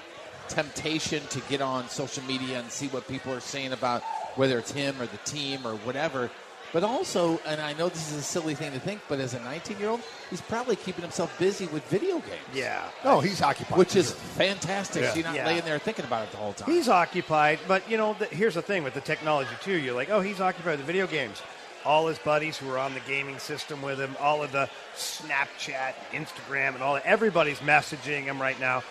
[0.49, 4.03] temptation to get on social media and see what people are saying about
[4.37, 6.31] whether it's him or the team or whatever.
[6.71, 9.41] But also, and I know this is a silly thing to think, but as a
[9.41, 12.43] 19 year old, he's probably keeping himself busy with video games.
[12.55, 12.83] Yeah.
[13.05, 13.79] Oh, he's occupied.
[13.79, 15.03] Which is fantastic.
[15.03, 15.11] Yeah.
[15.11, 15.47] So you're not Yeah.
[15.47, 16.71] laying there thinking about it the whole time.
[16.71, 19.79] He's occupied, but you know, the, here's the thing with the technology too.
[19.79, 21.41] You're like, oh, he's occupied with the video games.
[21.85, 25.95] All his buddies who are on the gaming system with him, all of the Snapchat,
[26.13, 28.83] Instagram, and all that, everybody's messaging him right now.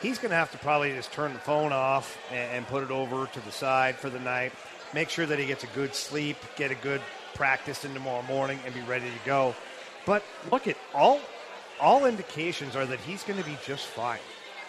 [0.00, 2.90] He's going to have to probably just turn the phone off and, and put it
[2.90, 4.52] over to the side for the night.
[4.94, 7.02] Make sure that he gets a good sleep, get a good
[7.34, 9.54] practice in tomorrow morning, and be ready to go.
[10.06, 11.20] But look at all
[11.80, 14.18] all indications are that he's going to be just fine.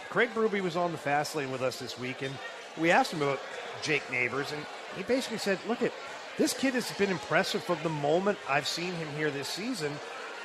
[0.10, 2.34] Craig Berube was on the fast lane with us this week, and
[2.78, 3.40] we asked him about
[3.82, 5.92] Jake Neighbors, and he basically said, "Look at
[6.42, 9.92] this kid has been impressive from the moment I've seen him here this season,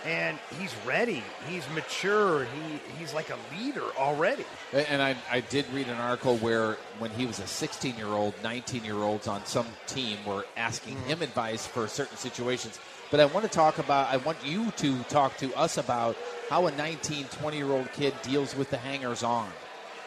[0.05, 1.25] and he's ready.
[1.49, 2.45] He's mature.
[2.45, 7.11] He he's like a leader already." And I, I did read an article where when
[7.13, 11.09] he was a 16 year old, 19 year olds on some team were asking mm-hmm.
[11.09, 12.79] him advice for certain situations.
[13.11, 16.17] But I want to talk about, I want you to talk to us about
[16.51, 19.49] how a 19, 20 year old kid deals with the hangers on.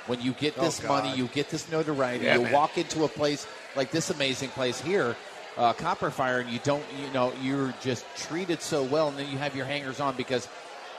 [0.07, 1.03] When you get Oh, this God.
[1.03, 2.51] money, you get this notoriety, Yeah, you man.
[2.51, 5.15] walk into a place like this amazing place here,
[5.59, 9.29] uh, Copper Fire, and you don't, you know, you're just treated so well, and then
[9.29, 10.45] you have your hangers on because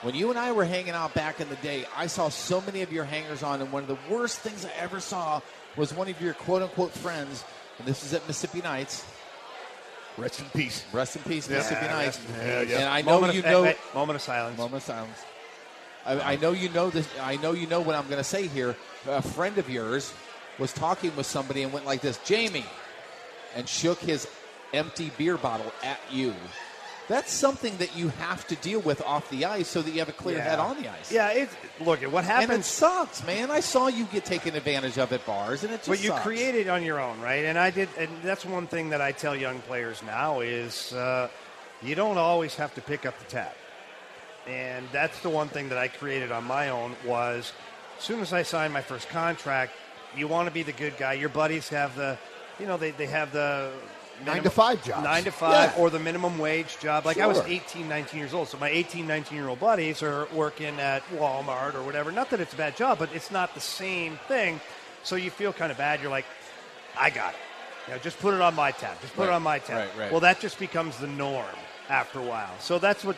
[0.02, 2.82] when you and I were hanging out back in the day, I saw so many
[2.82, 5.40] of your hangers on, and one of the worst things I ever saw
[5.76, 7.42] was one of your quote unquote friends,
[7.78, 9.04] and this is at Mississippi Nights.
[10.18, 10.84] Rest in peace.
[10.92, 12.20] Rest in peace, Yeah, Mississippi yeah, Nights.
[12.38, 12.76] yeah, yeah.
[12.80, 13.62] And I know moment you of, know.
[13.64, 14.58] eh, eh, moment of silence.
[14.58, 15.18] Moment of silence.
[16.04, 17.08] I, I know you know this.
[17.20, 18.76] I know you know what I'm going to say here.
[19.06, 20.12] A friend of yours
[20.58, 22.66] was talking with somebody and went like this, Jamie,
[23.54, 24.26] and shook his
[24.72, 26.34] empty beer bottle at you.
[27.08, 30.08] That's something that you have to deal with off the ice so that you have
[30.08, 30.44] a clear Yeah.
[30.44, 31.10] head on the ice.
[31.10, 32.52] Yeah, it's look at what happened.
[32.52, 33.50] And it sucks, man.
[33.50, 36.22] I saw you get taken advantage of at bars, and it just But you sucks.
[36.22, 37.44] create it on your own, right?
[37.46, 41.26] And I did, and that's one thing that I tell young players now is uh,
[41.82, 43.52] you don't always have to pick up the tab.
[44.46, 47.52] And that's the one thing that I created on my own was
[47.98, 49.72] as soon as I signed my first contract,
[50.16, 51.14] you want to be the good guy.
[51.14, 52.16] Your buddies have the,
[52.60, 53.72] you know, they, they have the
[54.24, 55.04] Nine to five jobs.
[55.04, 55.82] Nine to five Yeah.
[55.82, 57.06] or the minimum wage job.
[57.06, 57.46] Like I was Sure.
[57.48, 58.48] 18, 19 years old.
[58.48, 62.12] So my 18, 19 year old buddies are working at Walmart or whatever.
[62.12, 64.60] Not that it's a bad job, but it's not the same thing.
[65.02, 66.00] So you feel kind of bad.
[66.02, 66.26] You're like,
[66.98, 67.40] I got it.
[67.88, 69.00] You know, just put it on my tab.
[69.00, 69.78] Just put it on my tab.
[69.78, 70.10] right, right.
[70.10, 71.46] Well, that just becomes the norm
[71.88, 72.50] after a while.
[72.60, 73.16] So that's what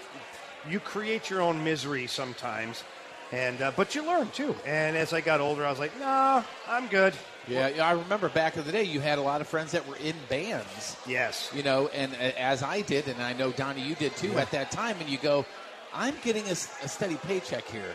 [0.68, 2.84] you create your own misery sometimes.
[3.32, 4.54] And uh, but you learn too.
[4.66, 7.14] And as I got older, I was like, no, I'm good.
[7.48, 9.86] Yeah, yeah, I remember back in the day, you had a lot of friends that
[9.88, 10.96] were in bands.
[11.06, 11.50] Yes.
[11.54, 14.50] You know, and uh, as I did, and I know Donnie, you did too at
[14.52, 15.44] that time, and you go,
[15.92, 17.94] I'm getting a steady paycheck here.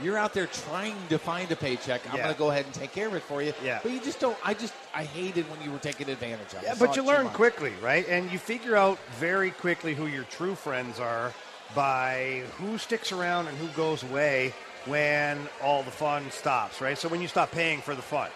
[0.00, 2.02] You're out there trying to find a paycheck.
[2.08, 2.22] I'm Yeah.
[2.24, 3.52] going to go ahead and take care of it for you.
[3.64, 3.80] Yeah.
[3.82, 4.36] But you just don't.
[4.44, 6.62] I just I hated when you were taking advantage of.
[6.62, 6.66] it.
[6.66, 8.08] Yeah, but you learn quickly, right?
[8.08, 11.32] And you figure out very quickly who your true friends are
[11.74, 14.54] by who sticks around and who goes away
[14.86, 16.96] when all the fun stops, right?
[16.96, 18.30] So when you stop paying for the fun.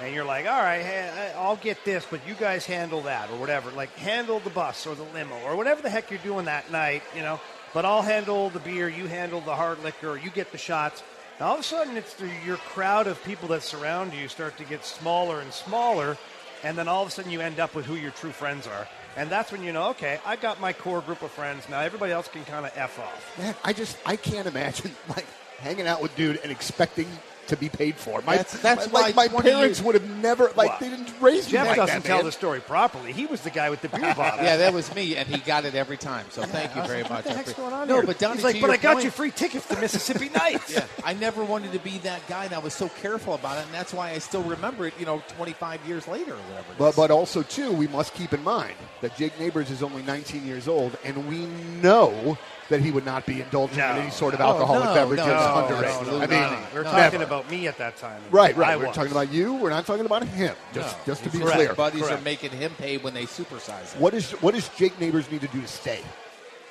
[0.00, 3.70] And you're like, all right, I'll get this, but you guys handle that or whatever.
[3.72, 7.02] Like, handle the bus or the limo or whatever the heck you're doing that night,
[7.16, 7.40] you know.
[7.74, 11.02] But I'll handle the beer, you handle the hard liquor, you get the shots.
[11.38, 14.56] And all of a sudden, it's the, your crowd of people that surround you start
[14.58, 16.16] to get smaller and smaller,
[16.62, 18.88] and then all of a sudden you end up with who your true friends are.
[19.16, 21.68] And that's when you know, okay, I got my core group of friends.
[21.68, 23.38] Now everybody else can kind of F off.
[23.38, 25.26] Man, I just I can't imagine like
[25.58, 27.08] hanging out with dude and expecting
[27.48, 28.22] to be paid for.
[28.22, 30.88] My, That's- that's my, why like, my parents years- would have never like Well, they
[30.88, 32.24] didn't raise me Jeff like doesn't that, tell man.
[32.26, 33.12] the story properly.
[33.12, 34.44] He was the guy with the beer bottle.
[34.44, 36.26] Yeah, that was me, and he got it every time.
[36.30, 37.10] So thank you very much.
[37.10, 38.06] What the I heck's going on no, here?
[38.06, 40.72] but Donnie, He's like, but your I got point- you free tickets to Mississippi Nights.
[40.72, 43.64] Yeah, I never wanted to be that guy, and I was so careful about it,
[43.64, 44.94] and that's why I still remember it.
[44.98, 46.72] You know, 25 years later or whatever.
[46.72, 50.02] it But but also too, we must keep in mind that Jake Neighbors is only
[50.02, 51.46] 19 years old, and we
[51.82, 52.36] know
[52.68, 53.90] that he would not be indulging No.
[53.92, 55.84] in any sort of Oh, alcoholic no, beverages no, underage.
[55.88, 56.74] absolutely I mean, not.
[56.74, 56.90] We're No.
[56.90, 57.24] talking never.
[57.24, 58.20] about me at that time.
[58.30, 58.70] Right, right.
[58.70, 58.96] I We're was.
[58.96, 59.54] talking about you.
[59.54, 60.54] We're not talking about him.
[60.74, 61.02] Just, No.
[61.06, 61.72] just to be His clear.
[61.74, 64.00] buddies are making him pay when they supersize him.
[64.02, 66.00] What is what does Jake Neighbors need to do to stay?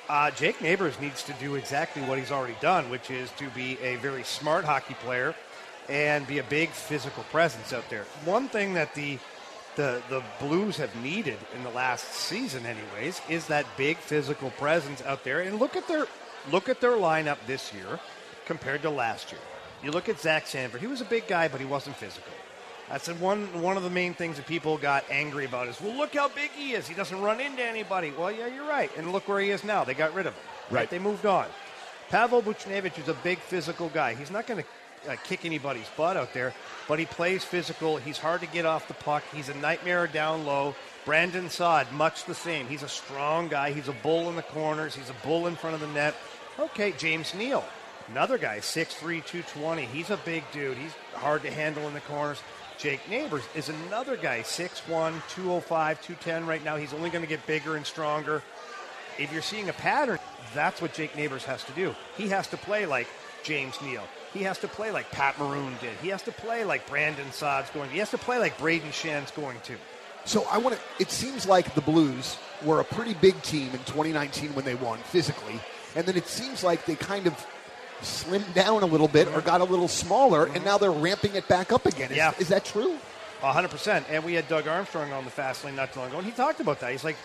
[0.08, 3.76] Uh, Jake Neighbors needs to do exactly what he's already done, which is to be
[3.82, 5.34] a very smart hockey player
[5.88, 8.04] and be a big physical presence out there.
[8.24, 9.18] One thing that the
[9.78, 15.02] the the Blues have needed in the last season, anyways, is that big physical presence
[15.02, 15.40] out there.
[15.40, 16.06] And look at their
[16.50, 18.00] look at their lineup this year
[18.44, 19.40] compared to last year.
[19.82, 22.32] You look at Zach Sanford; he was a big guy, but he wasn't physical.
[22.88, 26.14] That's one one of the main things that people got angry about is, well, look
[26.14, 26.88] how big he is.
[26.88, 28.10] He doesn't run into anybody.
[28.10, 28.90] Well, yeah, you're right.
[28.96, 29.84] And look where he is now.
[29.84, 30.42] They got rid of him.
[30.70, 30.90] Right.
[30.90, 31.46] They moved on.
[32.08, 34.14] Pavel Buchnevich is a big physical guy.
[34.14, 34.68] He's not going to
[35.08, 36.54] uh, kick anybody's butt out there,
[36.86, 37.96] but he plays physical.
[37.96, 39.22] He's hard to get off the puck.
[39.34, 40.74] He's a nightmare down low.
[41.04, 42.66] Brandon Saad, much the same.
[42.66, 43.72] He's a strong guy.
[43.72, 44.94] He's a bull in the corners.
[44.94, 46.14] He's a bull in front of the net.
[46.58, 47.64] Okay, James Neal,
[48.08, 49.84] another guy, 6'3", 220.
[49.86, 50.76] He's a big dude.
[50.76, 52.40] He's hard to handle in the corners.
[52.78, 54.86] Jake Neighbors is another guy, 6'1",
[55.28, 56.76] 205, 210 right now.
[56.76, 58.42] He's only going to get bigger and stronger
[59.18, 60.18] if you're seeing a pattern,
[60.54, 61.94] that's what Jake Neighbors has to do.
[62.16, 63.08] He has to play like
[63.42, 64.04] James Neal.
[64.34, 65.96] He has to play like Pat Maroon did.
[66.02, 67.90] He has to play like Brandon Saad's going.
[67.90, 69.76] He has to play like Brayden Schenn's going to.
[70.24, 70.80] So I want to.
[70.98, 74.98] It seems like the Blues were a pretty big team in 2019 when they won
[74.98, 75.58] physically,
[75.96, 77.46] and then it seems like they kind of
[78.02, 81.48] slimmed down a little bit or got a little smaller, and now they're ramping it
[81.48, 82.10] back up again.
[82.10, 82.32] Is, Yeah.
[82.38, 82.96] is that true?
[83.42, 84.04] 100%.
[84.10, 86.32] And we had Doug Armstrong on the fast lane not too long ago, and he
[86.32, 86.92] talked about that.
[86.92, 87.16] He's like,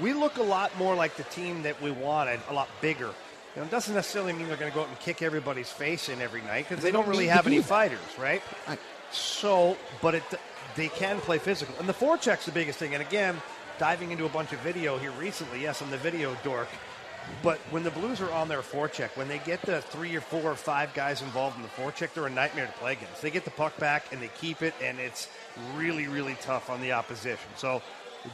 [0.00, 3.10] we look a lot more like the team that we wanted, a lot bigger.
[3.54, 6.08] You know, it doesn't necessarily mean they're going to go out and kick everybody's face
[6.08, 7.66] in every night because they, They don't don't really have any that.
[7.66, 8.42] fighters, right?
[8.66, 8.78] Right.
[9.10, 10.22] So, but it,
[10.74, 11.74] they can play physical.
[11.78, 12.94] And the forecheck's the biggest thing.
[12.94, 13.36] And again,
[13.78, 16.68] diving into a bunch of video here recently, yes, I'm the video dork.
[17.42, 20.42] But when the Blues are on their forecheck, when they get the three or four
[20.42, 23.22] or five guys involved in the forecheck, they're a nightmare to play against.
[23.22, 25.28] They get the puck back and they keep it, and it's
[25.76, 27.48] really, really tough on the opposition.
[27.56, 27.80] So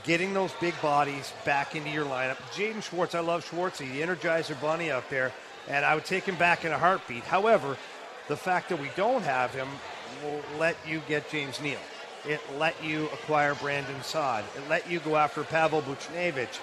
[0.05, 2.37] getting those big bodies back into your lineup.
[2.53, 5.33] Jaden Schwartz, I love Schwartzy, the Energizer Bunny out there,
[5.69, 7.25] and I would take him back in a heartbeat.
[7.25, 7.77] However,
[8.29, 9.69] the fact that we don't have him
[10.23, 11.79] will let you get James Neal.
[12.27, 14.45] It let you acquire Brandon Saad.
[14.57, 16.59] It let you go after Pavel Buchnevich.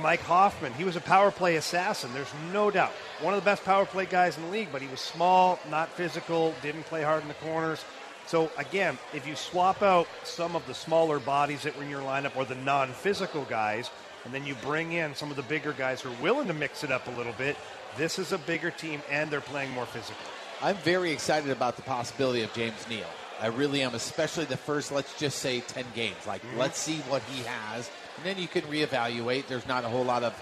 [0.00, 2.12] Mike Hoffman, he was a power play assassin.
[2.12, 2.90] There's no doubt.
[3.20, 5.88] One of the best power play guys in the league, but he was small, not
[5.90, 7.84] physical, didn't play hard in the corners.
[8.26, 12.00] So, again, if you swap out some of the smaller bodies that were in your
[12.00, 13.90] lineup or the non physical guys,
[14.24, 16.82] and then you bring in some of the bigger guys who are willing to mix
[16.82, 17.56] it up a little bit,
[17.96, 20.16] this is a bigger team and they're playing more physical.
[20.62, 23.06] I'm very excited about the possibility of James Neal.
[23.40, 26.26] I really am, especially the first, let's just say, 10 games.
[26.26, 26.58] Like, mm-hmm.
[26.58, 29.46] let's see what he has, and then you can reevaluate.
[29.48, 30.32] There's not a whole lot of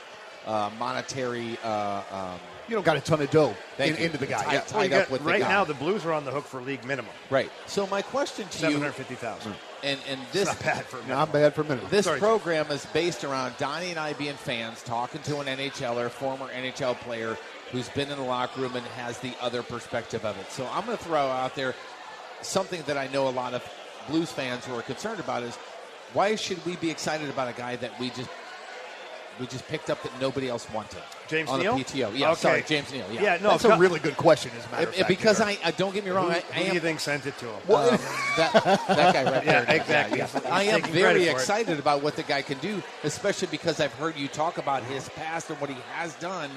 [0.46, 1.58] uh, monetary.
[1.62, 4.06] Uh, um, You don't got a ton of dough Thank in, you.
[4.06, 4.42] into the guy.
[4.42, 4.60] Tight- Yeah.
[4.60, 5.48] tight Well, up got- with the right guy.
[5.48, 7.50] now, the Blues are on the hook for league minimum right.
[7.66, 11.14] So my question to you, 750000 and and this Not bad for a minute.
[11.14, 11.90] Not bad for a minute.
[11.90, 16.08] This Sorry, program is based around Donnie and I being fans, talking to an NHLer,
[16.10, 17.36] former NHL player
[17.72, 20.50] who's been in the locker room and has the other perspective of it.
[20.52, 21.74] So I'm going to throw out there
[22.42, 23.62] something that I know a lot of
[24.08, 25.56] Blues fans who are concerned about is
[26.12, 28.28] why should we be excited about a guy that we just
[29.42, 31.02] we just picked up that nobody else wanted?
[31.28, 31.76] James on Neal?
[31.76, 32.16] the PTO.
[32.16, 32.40] Yeah, Okay.
[32.40, 33.04] sorry, James Neal.
[33.12, 35.08] Yeah, Yeah, no, That's a really good question, as a matter It- of fact.
[35.08, 35.40] because.
[35.40, 37.36] I, I don't get me wrong, Who, I, I who do you think sent it
[37.38, 37.60] to him?
[37.66, 37.98] Well, um,
[38.36, 39.76] that, that guy right Yeah, there.
[39.76, 40.18] exactly.
[40.18, 40.54] Yeah, He's- yeah.
[40.54, 41.32] I am very credit for it.
[41.32, 45.08] excited about what the guy can do, especially because I've heard you talk about his
[45.10, 46.50] past and what he has done,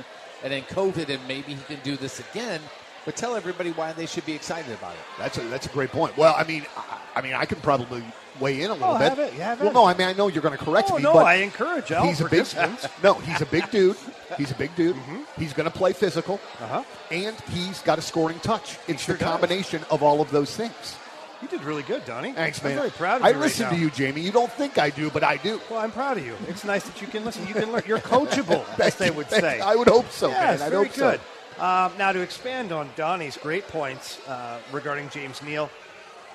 [0.43, 2.61] and then COVID, and maybe he can do this again.
[3.05, 4.99] But tell everybody why they should be excited about it.
[5.19, 6.17] That's a that's a great point.
[6.17, 8.03] Well, I mean, I, I mean, I can probably
[8.39, 9.09] weigh in a little Oh, bit.
[9.09, 9.33] have it.
[9.37, 9.73] Yeah, have well, it.
[9.73, 11.91] no, I mean, I know you're going to correct Oh, me, no, but I encourage
[11.91, 12.45] all he's a big
[13.03, 13.95] no, he's a big dude.
[14.37, 14.95] He's a big dude.
[15.37, 16.83] He's going to play physical, Uh-huh.
[17.11, 18.77] and he's got a scoring touch.
[18.87, 19.31] It's sure the does.
[19.31, 20.97] combination of all of those things.
[21.41, 22.31] You did really good, Donnie.
[22.33, 22.71] Thanks, man.
[22.73, 23.33] I'm very proud of I you.
[23.35, 23.71] right listen now.
[23.73, 24.21] to you, Jamie.
[24.21, 25.61] You don't think I do, but I do.
[25.69, 26.35] Well, I'm proud of you.
[26.47, 27.45] It's nice that you can listen.
[27.47, 27.83] You can learn.
[27.85, 29.59] You're coachable, as they would say.
[29.59, 30.61] I would hope so, yeah, man.
[30.63, 31.17] I'd very hope so.
[31.59, 35.69] Um, now, to expand on Donnie's great points uh, regarding James Neal,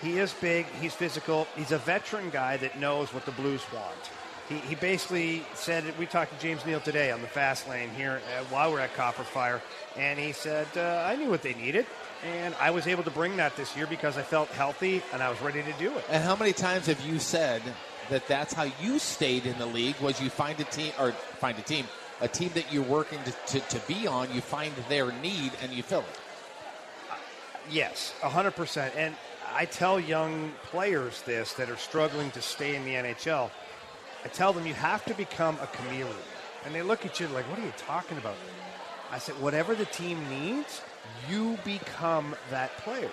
[0.00, 0.64] he is big.
[0.80, 1.46] He's physical.
[1.56, 4.11] He's a veteran guy that knows what the Blues want.
[4.48, 8.20] He, he basically said we talked to James Neal today on the fast lane here
[8.38, 9.61] uh, while we're at Copper Fire,
[9.96, 11.87] and he said uh, I knew what they needed,
[12.24, 15.28] and I was able to bring that this year because I felt healthy and I
[15.28, 16.04] was ready to do it.
[16.09, 17.62] And how many times have you said
[18.09, 20.00] that that's how you stayed in the league?
[20.00, 21.87] Was you find a team or find a team,
[22.20, 25.72] a team that you're working to, to, to be on, you find their need and
[25.72, 26.20] you fill it.
[27.70, 28.90] Yes, 100%.
[28.96, 29.14] And
[29.54, 33.50] I tell young players this that are struggling to stay in the NHL.
[34.24, 36.16] I tell them you have to become a chameleon.
[36.64, 38.37] And they look at you like, what are you talking about?
[39.11, 40.83] I said, whatever the team needs,
[41.28, 43.11] you become that player.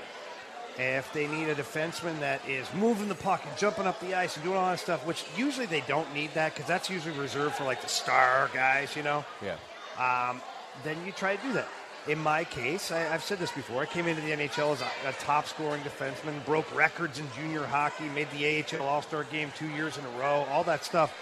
[0.80, 4.36] If they need a defenseman that is moving the puck and jumping up the ice
[4.36, 7.56] and doing all that stuff, which usually they don't need that because that's usually reserved
[7.56, 9.56] for like the star guys, you know, Yeah.
[9.98, 10.40] um,
[10.84, 11.68] then you try to do that.
[12.08, 13.82] In my case, I, I've said this before.
[13.82, 17.66] I came into the NHL as a, a top scoring defenseman, broke records in junior
[17.66, 21.14] hockey, made the AHL All Star game two years in a row, all that stuff.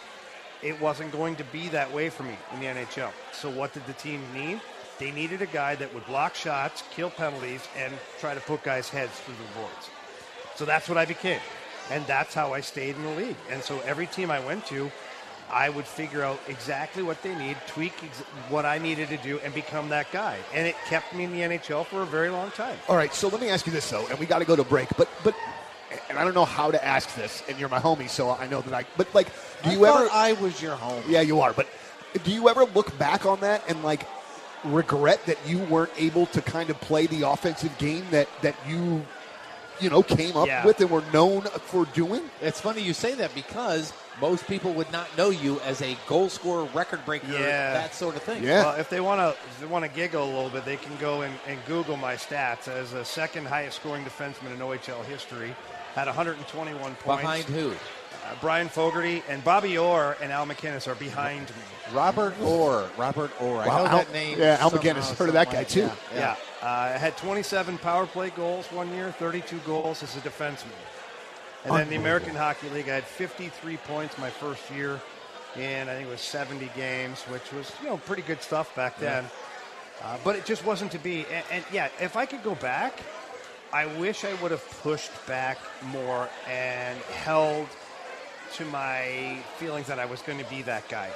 [0.61, 3.11] It wasn't going to be that way for me in the NHL.
[3.33, 4.59] So, what did the team need?
[4.99, 8.89] They needed a guy that would block shots, kill penalties, and try to put guys'
[8.89, 9.89] heads through the boards.
[10.55, 11.41] So that's what I became.
[11.91, 13.35] And that's how I stayed in the league.
[13.51, 14.89] And so every team I went to,
[15.51, 19.39] I would figure out exactly what they need, tweak ex- what I needed to do,
[19.43, 20.37] and become that guy.
[20.53, 22.77] And it kept me in the NHL for a very long time.
[22.87, 24.63] All right, so let me ask you this though, and we got to go to
[24.63, 25.35] break, but but
[26.09, 28.61] and I don't know how to ask this, and you're my homie, so I know
[28.61, 28.85] that I.
[28.97, 29.27] But like,
[29.63, 30.07] do I you ever?
[30.11, 31.03] I was your home.
[31.07, 31.53] yeah, you are.
[31.53, 31.67] But
[32.23, 34.07] do you ever look back on that and like
[34.65, 39.05] regret that you weren't able to kind of play the offensive game that that you
[39.79, 40.65] you know came up Yeah.
[40.65, 42.21] with and were known for doing?
[42.41, 46.29] It's funny you say that because most people would not know you as a goal
[46.29, 47.73] scorer, record breaker, Yeah.
[47.73, 48.41] that sort of thing.
[48.43, 48.63] Yeah.
[48.63, 51.23] Well, if they want to, they want to giggle a little bit, they can go
[51.23, 55.53] and, and Google my stats as the second highest scoring defenseman in OHL history.
[55.95, 57.21] Had 121 points.
[57.21, 57.71] Behind who?
[57.71, 61.55] Uh, Brian Fogarty and Bobby Orr and Al MacInnis are behind me.
[61.93, 62.89] Robert Orr.
[62.97, 63.61] Robert Orr.
[63.61, 64.39] I Wow, know Al- that name.
[64.39, 65.63] yeah, Al somehow, Heard of that guy, way.
[65.65, 65.81] too.
[65.81, 65.91] Yeah.
[66.15, 66.35] Yeah.
[66.63, 70.71] Uh, I had 27 power play goals one year, 32 goals as a defenseman.
[71.63, 74.99] And then the American Hockey League, I had 53 points my first year
[75.55, 78.99] in, I think it was 70 games, which was, you know, pretty good stuff back
[78.99, 79.25] then.
[80.03, 81.25] Uh, but it just wasn't to be.
[81.31, 82.99] And, and yeah, if I could go back,
[83.73, 85.57] I wish I would have pushed back
[85.91, 87.67] more and held
[88.55, 91.09] to my feelings that I was going to be that guy.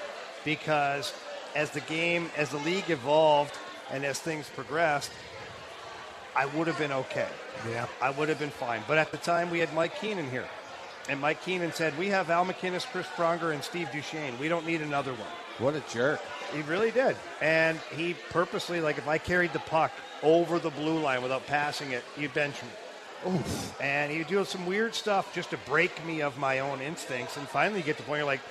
[0.46, 1.14] Because
[1.56, 3.58] as the game, as the league evolved
[3.92, 5.12] and as things progressed,
[6.36, 7.28] I would have been okay.
[7.70, 7.88] Yeah.
[8.02, 8.82] I would have been fine.
[8.88, 10.46] But at the time, we had Mike Keenan here.
[11.10, 14.38] And Mike Keenan said, We have Al MacInnis, Chris Pronger, and Steve Duchesne.
[14.40, 15.28] We don't need another one.
[15.58, 16.22] What a jerk.
[16.54, 17.16] He really did.
[17.42, 21.92] And he purposely, like, if I carried the puck over the blue line without passing
[21.92, 22.70] it, he'd bench me.
[23.82, 27.38] And he'd do some weird stuff just to break me of my own instincts.
[27.38, 28.42] And finally, you get to the point you're like,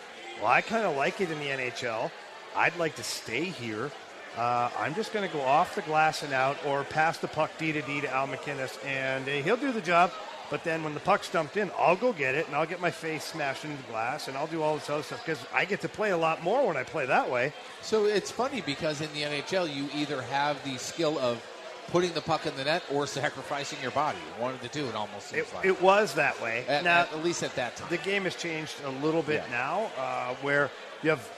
[0.40, 2.10] well, I kind of like it in the NHL.
[2.56, 3.90] I'd like to stay here.
[4.36, 7.50] Uh, I'm just going to go off the glass and out or pass the puck
[7.58, 10.12] D to D to Al MacInnis, and uh, he'll do the job.
[10.50, 12.90] But then when the puck's dumped in, I'll go get it, and I'll get my
[12.90, 15.80] face smashed into the glass, and I'll do all this other stuff because I get
[15.82, 17.52] to play a lot more when I play that way.
[17.82, 21.44] So it's funny because in the NHL, you either have the skill of
[21.88, 24.18] putting the puck in the net or sacrificing your body.
[24.38, 25.64] One of the two, it almost seems It, like.
[25.64, 26.64] it was that way.
[26.68, 27.88] at, now, at least at that time.
[27.90, 29.50] the game has changed a little bit Yeah.
[29.56, 30.70] now, uh, where
[31.02, 31.28] you have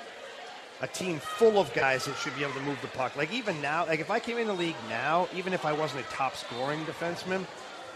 [0.83, 3.15] a team full of guys that should be able to move the puck.
[3.17, 6.05] Like even now, like if I came in the league now, even if I wasn't
[6.07, 7.45] a top scoring defenseman,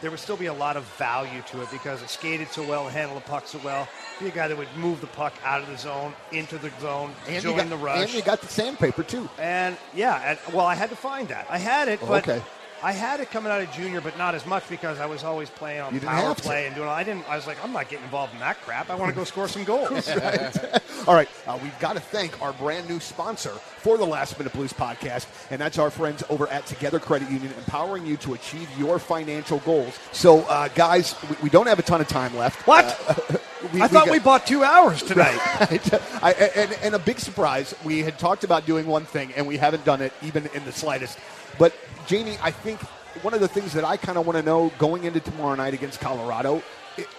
[0.04, 2.84] there would still be a lot of value to it because it skated so well
[2.86, 3.88] and handled the puck so well.
[4.20, 7.14] Be a guy that would move the puck out of the zone into the zone,
[7.26, 8.00] And join got, the rush.
[8.04, 9.30] and you got the sandpaper too.
[9.38, 11.46] And yeah, and, well, I had to find that.
[11.48, 12.42] I had it, Oh, but okay.
[12.82, 15.48] I had it coming out of junior, but not as much because I was always
[15.48, 16.88] playing on power play and doing.
[16.88, 17.28] I didn't.
[17.28, 18.90] I was like, I'm not getting involved in that crap.
[18.90, 20.08] I want to go score some goals.
[21.06, 24.52] All right, uh, we've got to thank our brand new sponsor for the Last Minute
[24.52, 28.68] Blues podcast, and that's our friends over at Together Credit Union, empowering you to achieve
[28.78, 29.98] your financial goals.
[30.12, 32.66] So, uh, guys, we, we don't have a ton of time left.
[32.66, 32.98] What?
[33.08, 33.38] Uh,
[33.72, 35.38] I thought got- we bought two hours tonight.
[35.60, 35.94] Right.
[36.22, 39.56] I, and, and a big surprise, we had talked about doing one thing, and we
[39.56, 41.18] haven't done it even in the slightest.
[41.58, 41.74] But,
[42.06, 42.80] Jamie, I think
[43.22, 45.74] one of the things that I kind of want to know going into tomorrow night
[45.74, 46.62] against Colorado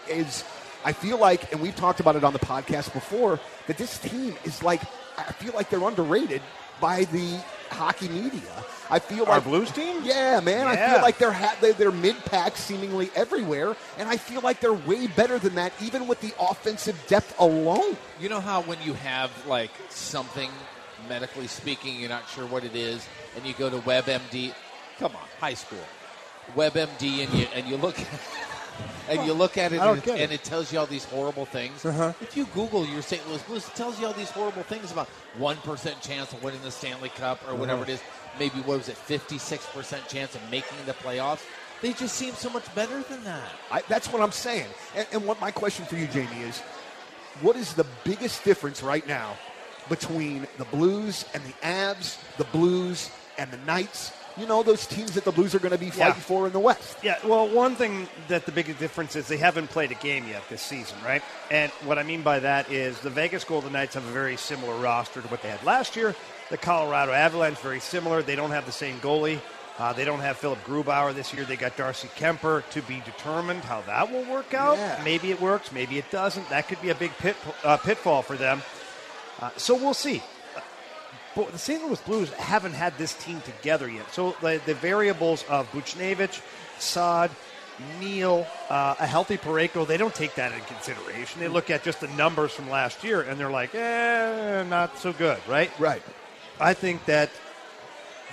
[0.09, 0.43] is
[0.83, 4.35] I feel like, and we've talked about it on the podcast before, that this team
[4.43, 4.81] is like,
[5.17, 6.41] I feel like they're underrated
[6.79, 8.41] by the hockey media.
[8.89, 10.01] I feel like Our like Blues team?
[10.03, 10.67] Yeah, man.
[10.67, 14.59] I feel like they're ha- they- they're mid pack seemingly everywhere, and I feel like
[14.59, 17.97] they're way better than that, even with the offensive depth alone.
[18.19, 20.51] You know how when you have like something
[21.09, 24.53] medically speaking, you're not sure what it is, and you go to WebMD.
[24.99, 25.83] Come on, high school,
[26.55, 27.97] WebMD, and you and you look.
[29.09, 30.19] And you look at it, and, it, it.
[30.19, 31.85] and it tells you all these horrible things.
[31.85, 32.13] Uh-huh.
[32.21, 33.27] If you Google your St.
[33.29, 35.07] Louis Blues, it tells you all these horrible things about
[35.37, 37.91] one percent chance of winning the Stanley Cup or whatever Uh-huh.
[37.91, 38.01] it is.
[38.39, 41.41] Maybe what was it, fifty-six percent chance of making the playoffs?
[41.81, 43.47] They just seem so much better than that.
[43.71, 44.67] I, that's what I'm saying.
[44.95, 46.59] And, and what my question for you, Jamie, is
[47.41, 49.37] what is the biggest difference right now
[49.87, 54.11] between the Blues and the Abs, the Blues and the Knights?
[54.37, 56.21] You know, those teams that the Blues are going to be fighting Yeah.
[56.21, 56.97] for in the West.
[57.01, 60.43] Yeah, well, one thing that the biggest difference is they haven't played a game yet
[60.49, 61.21] this season, right?
[61.49, 64.75] And what I mean by that is the Vegas Golden Knights have a very similar
[64.75, 66.15] roster to what they had last year.
[66.51, 68.21] the Colorado Avalanche, very similar.
[68.21, 69.39] They don't have the same goalie.
[69.79, 71.43] Uh, they don't have Philip Grubauer this year.
[71.43, 74.77] They got Darcy Kuemper to be determined how that will work out.
[74.77, 75.01] Yeah.
[75.03, 76.47] Maybe it works, maybe it doesn't.
[76.49, 78.61] That could be a big pit, uh, pitfall for them.
[79.41, 80.21] Uh, so we'll see.
[81.35, 81.83] But the St.
[81.83, 84.11] Louis Blues haven't had this team together yet.
[84.13, 86.41] So the, the variables of Buchnevich,
[86.79, 87.31] Saad,
[87.99, 91.41] Neal, uh, a healthy Parayko, they don't take that into consideration.
[91.41, 95.11] They look at just the numbers from last year and they're like, eh, not so
[95.11, 95.77] good, right?
[95.77, 96.01] Right.
[96.59, 97.29] I think that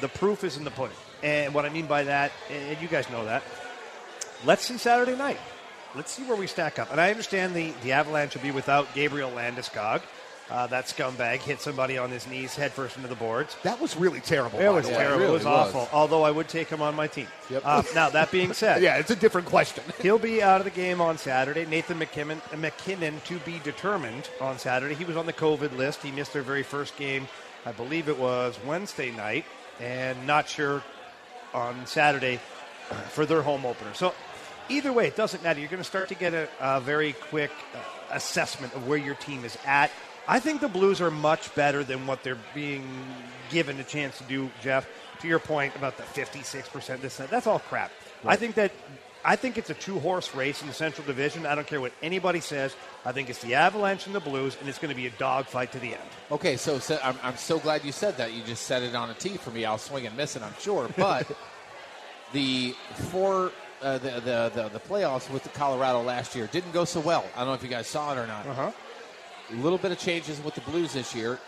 [0.01, 0.97] the proof is in the pudding.
[1.25, 3.43] And what I mean by that, and you guys know that,
[4.45, 5.39] let's see Saturday night.
[5.95, 6.91] Let's see where we stack up.
[6.91, 10.03] And I understand the, the Avalanche will be without Gabriel Landeskog.
[10.51, 13.57] Uh, that scumbag hit somebody on his knees headfirst into the boards.
[13.63, 14.59] That was really terrible.
[14.59, 15.19] It was terrible.
[15.19, 15.75] really it was was.
[15.75, 15.89] awful.
[15.93, 17.27] Although I would take him on my team.
[17.49, 17.63] Yep.
[17.65, 19.83] Uh, now, that being said, Yeah, it's a different question.
[20.03, 21.65] He'll be out of the game on Saturday.
[21.65, 24.95] Nathan MacKinnon, MacKinnon to be determined on Saturday.
[24.95, 26.03] He was on the COVID list.
[26.03, 27.29] He missed their very first game.
[27.65, 29.45] I believe it was Wednesday night,
[29.81, 30.83] and not sure
[31.55, 32.41] on Saturday
[33.11, 33.95] for their home opener.
[33.95, 34.13] So
[34.69, 35.61] either way, it doesn't matter.
[35.61, 37.79] You're going to start to get a, a very quick uh,
[38.13, 39.91] assessment of where your team is at.
[40.29, 42.87] I think the Blues are much better than what they're being
[43.51, 44.89] given a chance to do, Jeff.
[45.21, 47.93] To your point about the 56% this that, that's all crap.
[48.25, 48.73] I think that
[49.25, 51.47] I think it's a two horse race in the Central Division.
[51.47, 52.75] I don't care what anybody says.
[53.05, 55.73] I think it's the Avalanche and the Blues, and it's going to be a dogfight
[55.73, 56.09] to the end.
[56.31, 58.33] Okay, so, so I'm, I'm so glad you said that.
[58.33, 59.65] You just set it on a tee for me.
[59.65, 60.89] I'll swing and miss it, I'm sure.
[60.97, 61.31] But
[62.33, 62.75] the
[63.11, 67.01] four, uh, the, the, the the playoffs with the Colorado last year didn't go so
[67.01, 67.25] well.
[67.37, 68.47] I don't know if you guys saw it or not.
[68.47, 68.73] Uh-huh.
[69.53, 71.39] A little bit of changes with the Blues this year.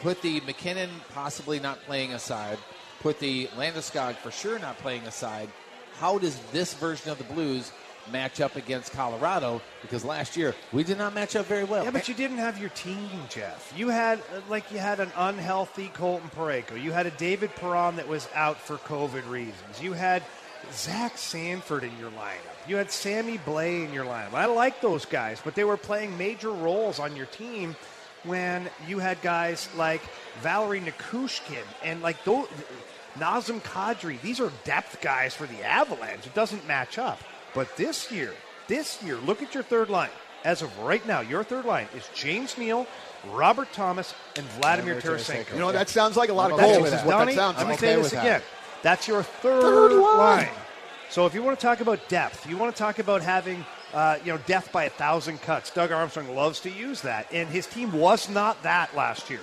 [0.00, 2.58] Put the MacKinnon possibly not playing aside.
[3.00, 5.48] Put the Landeskog for sure not playing aside.
[5.98, 7.72] How does this version of the Blues
[8.10, 9.60] match up against Colorado?
[9.82, 11.84] Because last year we did not match up very well.
[11.84, 13.72] Yeah, but you didn't have your team, Jeff.
[13.76, 16.82] You had uh, like you had an unhealthy Colton Parayko.
[16.82, 19.82] You had a David Perron that was out for COVID reasons.
[19.82, 20.22] You had
[20.72, 22.68] Zach Sanford in your lineup.
[22.68, 24.34] You had Sammy Blais in your lineup.
[24.34, 27.76] I like those guys, but they were playing major roles on your team
[28.24, 30.02] when you had guys like
[30.42, 32.46] Valeri Nichushkin and like those.
[33.18, 36.26] Nazem Kadri, these are depth guys for the Avalanche.
[36.26, 37.18] It doesn't match up.
[37.54, 38.32] But this year,
[38.68, 40.10] this year, look at your third line.
[40.44, 42.86] As of right now, your third line is James Neal,
[43.32, 45.52] Robert Thomas, and Vladimir Vladimir Tarasenko.
[45.52, 47.38] You know, that sounds like a lot of I'm okay goals, is what Donnie, that
[47.38, 47.80] sounds let me like.
[47.80, 48.24] say okay this again.
[48.24, 48.42] that.
[48.82, 50.16] That's your third, Third line.
[50.46, 50.48] line.
[51.10, 54.18] So if you want to talk about depth, you want to talk about having, uh,
[54.24, 55.70] you know, death by a thousand cuts.
[55.70, 59.40] Doug Armstrong loves to use that, and his team was not that last year.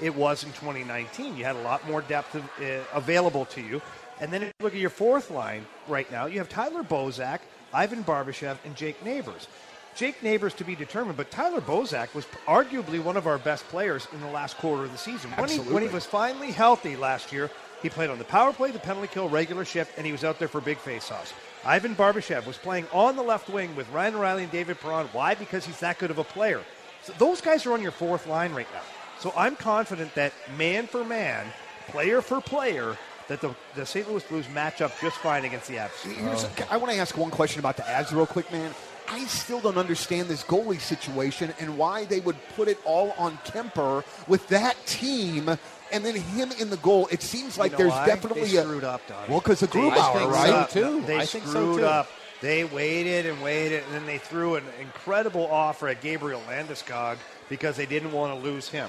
[0.00, 1.36] It was in 2019.
[1.36, 3.82] You had a lot more depth of, uh, available to you.
[4.18, 7.40] And then if you look at your fourth line right now, you have Tyler Bozak,
[7.72, 9.46] Ivan Barbashev, and Jake Neighbors.
[9.94, 14.06] Jake Neighbors to be determined, but Tyler Bozak was arguably one of our best players
[14.14, 15.30] in the last quarter of the season.
[15.32, 17.50] When he, when he was finally healthy last year,
[17.82, 20.38] he played on the power play, the penalty kill, regular shift, and he was out
[20.38, 21.32] there for big faceoffs.
[21.64, 25.08] Ivan Barbashev was playing on the left wing with Ryan O'Reilly and David Perron.
[25.12, 25.34] Why?
[25.34, 26.62] Because he's that good of a player.
[27.02, 28.82] So those guys are on your fourth line right now.
[29.18, 31.46] So I'm confident that man for man,
[31.88, 32.96] player for player,
[33.28, 34.10] that the, the St.
[34.10, 36.68] Louis Blues match up just fine against the Avs.
[36.70, 38.74] I want to ask one question about the Avs real quick, man.
[39.08, 43.36] I still don't understand this goalie situation and why they would put it all on
[43.38, 45.50] Kuemper with that team
[45.92, 47.08] and then him in the goal.
[47.10, 48.06] It seems like You know there's why?
[48.06, 49.28] definitely they a screwed up, Donnie.
[49.30, 50.70] well because of They Grubauer, right?
[50.70, 51.06] so, too.
[51.06, 51.86] They I think so, screwed too.
[51.86, 52.08] up.
[52.40, 57.18] They waited and waited, and then they threw an incredible offer at Gabriel Landeskog
[57.50, 58.88] because they didn't want to lose him.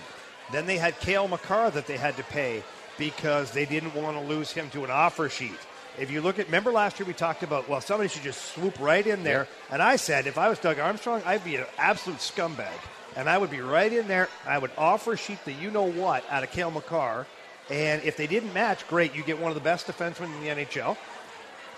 [0.54, 2.64] Then they had Cale Makar that they had to pay
[2.98, 5.58] because they didn't want to lose him to an offer sheet.
[6.00, 8.80] If you look at, remember last year we talked about, well, somebody should just swoop
[8.80, 9.48] right in there.
[9.70, 12.70] And I said, if I was Doug Armstrong, I'd be an absolute scumbag.
[13.16, 14.30] And I would be right in there.
[14.46, 17.28] I would offer a sheet that you know what out of Cale Makar.
[17.70, 20.66] And if they didn't match, great, you get one of the best defensemen in the
[20.66, 20.98] NHL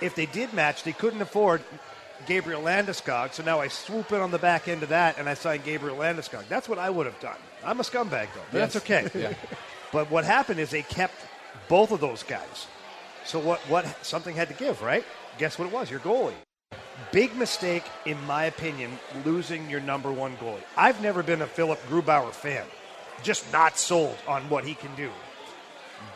[0.03, 1.63] if they did match, they couldn't afford
[2.25, 3.33] Gabriel Landeskog.
[3.33, 5.97] So now I swoop in on the back end of that and I sign Gabriel
[5.97, 6.47] Landeskog.
[6.47, 7.37] That's what I would have done.
[7.63, 9.09] I'm a scumbag though, but that's okay.
[9.15, 9.33] Yeah.
[9.91, 11.13] But what happened is they kept
[11.69, 12.67] both of those guys.
[13.25, 13.59] So what?
[13.69, 15.05] What something had to give, right?
[15.37, 15.89] Guess what it was?
[15.89, 16.33] Your goalie.
[17.11, 20.63] Big mistake, in my opinion, losing your number one goalie.
[20.77, 22.65] I've never been a Philip Grubauer fan.
[23.23, 25.09] Just not sold on what he can do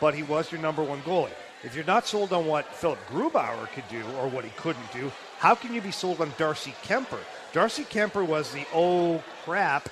[0.00, 1.30] but he was your number one goalie.
[1.64, 5.10] If you're not sold on what Philip Grubauer could do or what he couldn't do,
[5.38, 7.18] how can you be sold on Darcy Kuemper?
[7.52, 9.88] Darcy Kuemper was the oh crap,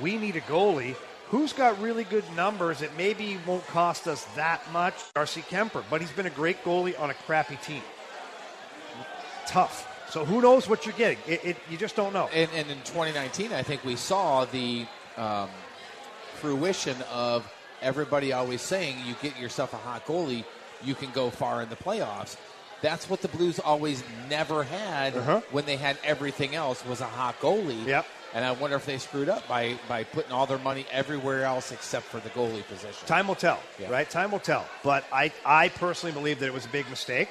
[0.00, 0.96] we need a goalie.
[1.28, 4.94] Who's got really good numbers that maybe won't cost us that much?
[5.14, 7.82] Darcy Kuemper, but he's been a great goalie on a crappy team.
[9.46, 9.95] Tough.
[10.16, 11.18] So who knows what you're getting?
[11.26, 12.30] It, it, you just don't know.
[12.32, 14.86] And, and in 2019, I think we saw the
[15.18, 15.50] um,
[16.36, 17.46] fruition of
[17.82, 20.46] everybody always saying you get yourself a hot goalie,
[20.82, 22.38] you can go far in the playoffs.
[22.80, 25.42] That's what the Blues always never had Uh-huh.
[25.50, 27.84] when they had everything else was a hot goalie.
[27.84, 28.06] Yep.
[28.32, 31.72] And I wonder if they screwed up by, by putting all their money everywhere else
[31.72, 33.06] except for the goalie position.
[33.06, 33.90] Time will tell, Yeah.
[33.90, 34.08] right?
[34.08, 34.64] Time will tell.
[34.82, 37.28] But I, I personally believe that it was a big mistake.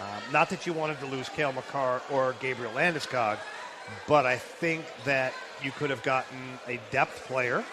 [0.00, 3.38] Um, not that you wanted to lose Cale Makar or Gabriel Landeskog,
[4.06, 5.32] but I think that
[5.62, 7.64] you could have gotten a depth player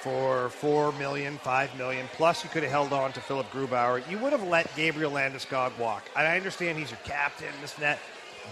[0.00, 2.06] for four million, five million.
[2.14, 4.08] Plus, you could have held on to Philip Grubauer.
[4.10, 6.08] You would have let Gabriel Landeskog walk.
[6.16, 7.98] And I understand he's your captain, this and that,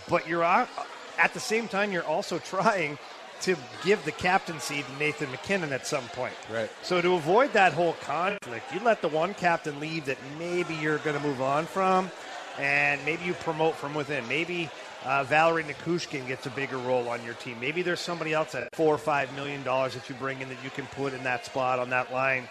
[0.09, 2.99] but you're at the same time you're also trying
[3.43, 6.33] to give the captaincy to Nathan MacKinnon at some point.
[6.51, 6.71] Right.
[6.83, 10.99] So to avoid that whole conflict, you let the one captain leave that maybe you're
[10.99, 12.11] going to move on from,
[12.59, 14.27] and maybe you promote from within.
[14.29, 14.71] Maybe
[15.05, 17.59] uh, Valeri Nichushkin gets a bigger role on your team.
[17.61, 20.63] Maybe there's somebody else at four or five million dollars that you bring in that
[20.65, 22.49] you can put in that spot on that line,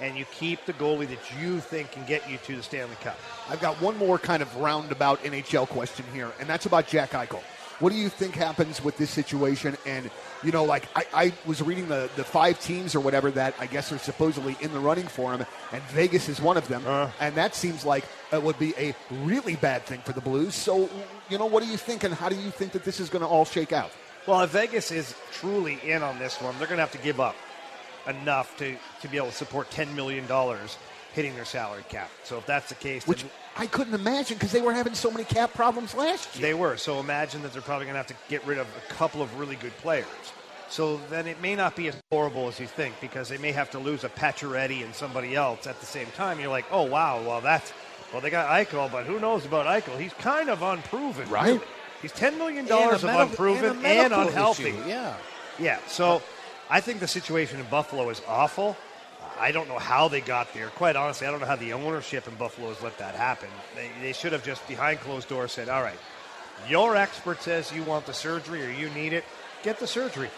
[0.00, 3.18] and you keep the goalie that you think can get you to the Stanley Cup.
[3.48, 7.42] I've got one more kind of roundabout NHL question here, and that's about Jack Eichel.
[7.78, 9.76] What do you think happens with this situation?
[9.84, 10.10] And,
[10.42, 13.66] you know, like I, I was reading the, the five teams or whatever that I
[13.66, 16.86] guess are supposedly in the running for him, and Vegas is one of them.
[16.86, 17.10] Uh-huh.
[17.20, 20.54] and that seems like it would be a really bad thing for the Blues.
[20.54, 20.88] So,
[21.28, 23.22] you know, what do you think, and how do you think that this is going
[23.22, 23.90] to all shake out?
[24.26, 27.20] Well, if Vegas is truly in on this one, they're going to have to give
[27.20, 27.36] up
[28.08, 30.26] enough to, to be able to support $10 million
[31.16, 32.10] hitting their salary cap.
[32.24, 33.24] So if that's the case, Which
[33.56, 36.42] I couldn't imagine because they were having so many cap problems last year.
[36.48, 36.76] they were.
[36.76, 39.38] So imagine that they're probably going to have to get rid of a couple of
[39.40, 40.06] really good players.
[40.68, 43.70] So then it may not be as horrible as you think because they may have
[43.70, 46.38] to lose a Pacioretty and somebody else at the same time.
[46.38, 47.72] You're like, oh wow, well that's
[48.12, 49.98] well they got Eichel, but who knows about Eichel?
[49.98, 51.60] He's kind of unproven, Right.
[52.02, 54.68] He's ten million dollars of medical- unproven and and, unhealthy.
[54.68, 55.16] issue, Yeah.
[55.58, 56.20] Yeah, so
[56.68, 58.76] I think the situation in Buffalo is awful.
[59.38, 60.68] I don't know how they got there.
[60.68, 63.48] Quite honestly, I don't know how the ownership in Buffalo has let that happen.
[63.74, 65.98] They, they should have just behind closed doors said, all right,
[66.68, 69.24] your expert says you want the surgery or you need it.
[69.62, 70.30] Get the surgery.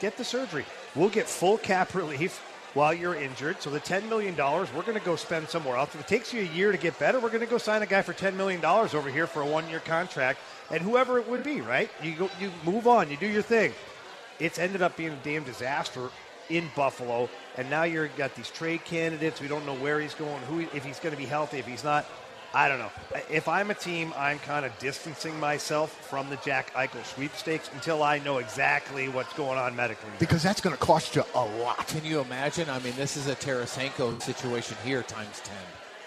[0.00, 0.64] Get the surgery.
[0.94, 2.38] We'll get full cap relief
[2.72, 3.60] while you're injured.
[3.60, 5.94] So the $10 million, we're going to go spend somewhere else.
[5.94, 7.86] If it takes you a year to get better, we're going to go sign a
[7.86, 10.38] guy for $10 million over here for a one-year contract.
[10.70, 11.90] And whoever it would be, right?
[12.02, 13.72] You go, you move on, you do your thing
[14.40, 16.08] it's ended up being a damn disaster
[16.50, 19.40] in Buffalo, and now you're got these trade candidates.
[19.40, 21.84] We don't know where he's going, who if he's going to be healthy, if he's
[21.84, 22.06] not.
[22.52, 22.90] I don't know.
[23.30, 28.02] If I'm a team, I'm kind of distancing myself from the Jack Eichel sweepstakes until
[28.02, 30.10] I know exactly what's going on medically.
[30.18, 31.86] Because that's going to cost you a lot.
[31.86, 32.68] Can you imagine?
[32.68, 35.56] I mean, this is a Tarasenko situation here times 10.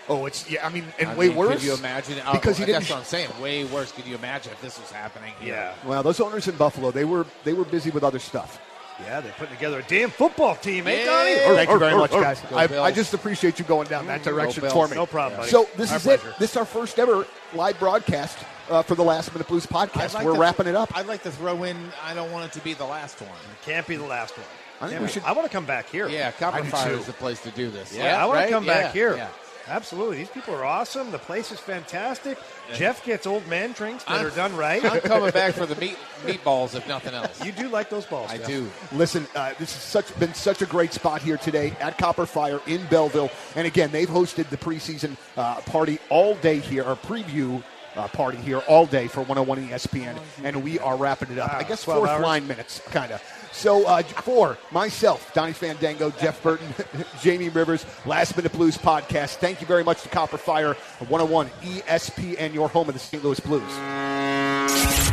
[0.10, 0.66] Oh, it's yeah.
[0.68, 1.54] I mean, and I way mean, worse.
[1.54, 2.22] Could you imagine?
[2.28, 2.82] oh, because he didn't.
[2.82, 3.30] That's what I'm saying.
[3.42, 3.94] Way worse.
[3.94, 5.54] Could you imagine if this was happening here?
[5.54, 8.60] Yeah, Well, those owners in Buffalo, they were they were busy with other stuff.
[9.02, 11.06] Yeah, they're putting together a damn football team, eh, Yeah.
[11.06, 11.56] Donnie?
[11.56, 12.42] Thank you very much, guys.
[12.52, 14.96] I, I just appreciate you going down that direction for me.
[14.96, 15.52] No problem, buddy.
[15.52, 16.22] So this Our is it.
[16.40, 18.38] This is our first ever live broadcast
[18.70, 20.14] uh, for the Last Minute Blues podcast.
[20.14, 20.96] like We're to- wrapping it up.
[20.96, 21.78] I'd like to throw in.
[22.04, 23.30] I don't want it to be the last one.
[23.30, 24.46] It Can't be the last one.
[24.82, 26.08] I think we should- I want to come back here.
[26.10, 27.00] Yeah, Copper Fire too.
[27.00, 27.94] is the place to do this.
[27.96, 28.46] Yeah, I want right?
[28.46, 29.16] to come Yeah, back here.
[29.16, 29.28] yeah.
[29.68, 30.18] Absolutely.
[30.18, 31.12] These people are awesome.
[31.12, 32.38] The place is fantastic.
[32.74, 34.84] Jeff gets old man drinks that I'm- are done right.
[34.84, 37.44] I'm coming back for the meat meatballs, if nothing else.
[37.46, 38.30] you do like those balls.
[38.32, 38.48] I Jeff.
[38.48, 38.72] do.
[38.92, 42.60] Listen, uh, this has such been such a great spot here today at Copper Fire
[42.68, 47.64] in Belleville, and again, they've hosted the preseason uh, party all day here, or preview.
[47.96, 51.54] Uh, party here all day for 101 ESPN, and we are wrapping it up.
[51.54, 52.24] Wow, I guess fourth hours.
[52.24, 53.22] line minutes, kind of.
[53.54, 56.68] So uh, for myself, Donnie Fandango, Jeff Burton,
[57.22, 59.36] Jamie Rivers, Last Minute Blues podcast.
[59.36, 60.74] Thank you very much to Copper Fire
[61.08, 63.24] 101 ESPN, your home of the St.
[63.24, 63.62] Louis Blues.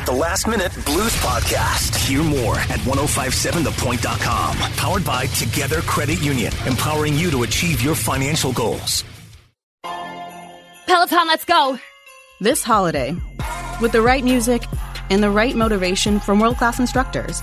[0.06, 1.94] The Last Minute Blues Podcast.
[2.08, 4.56] Hear more at 1057thepoint.com.
[4.56, 9.04] Powered by Together Credit Union, empowering you to achieve your financial goals.
[10.86, 11.78] Peloton, let's go!
[12.40, 13.14] This holiday,
[13.80, 14.62] with the right music
[15.10, 17.42] and the right motivation from world class instructors,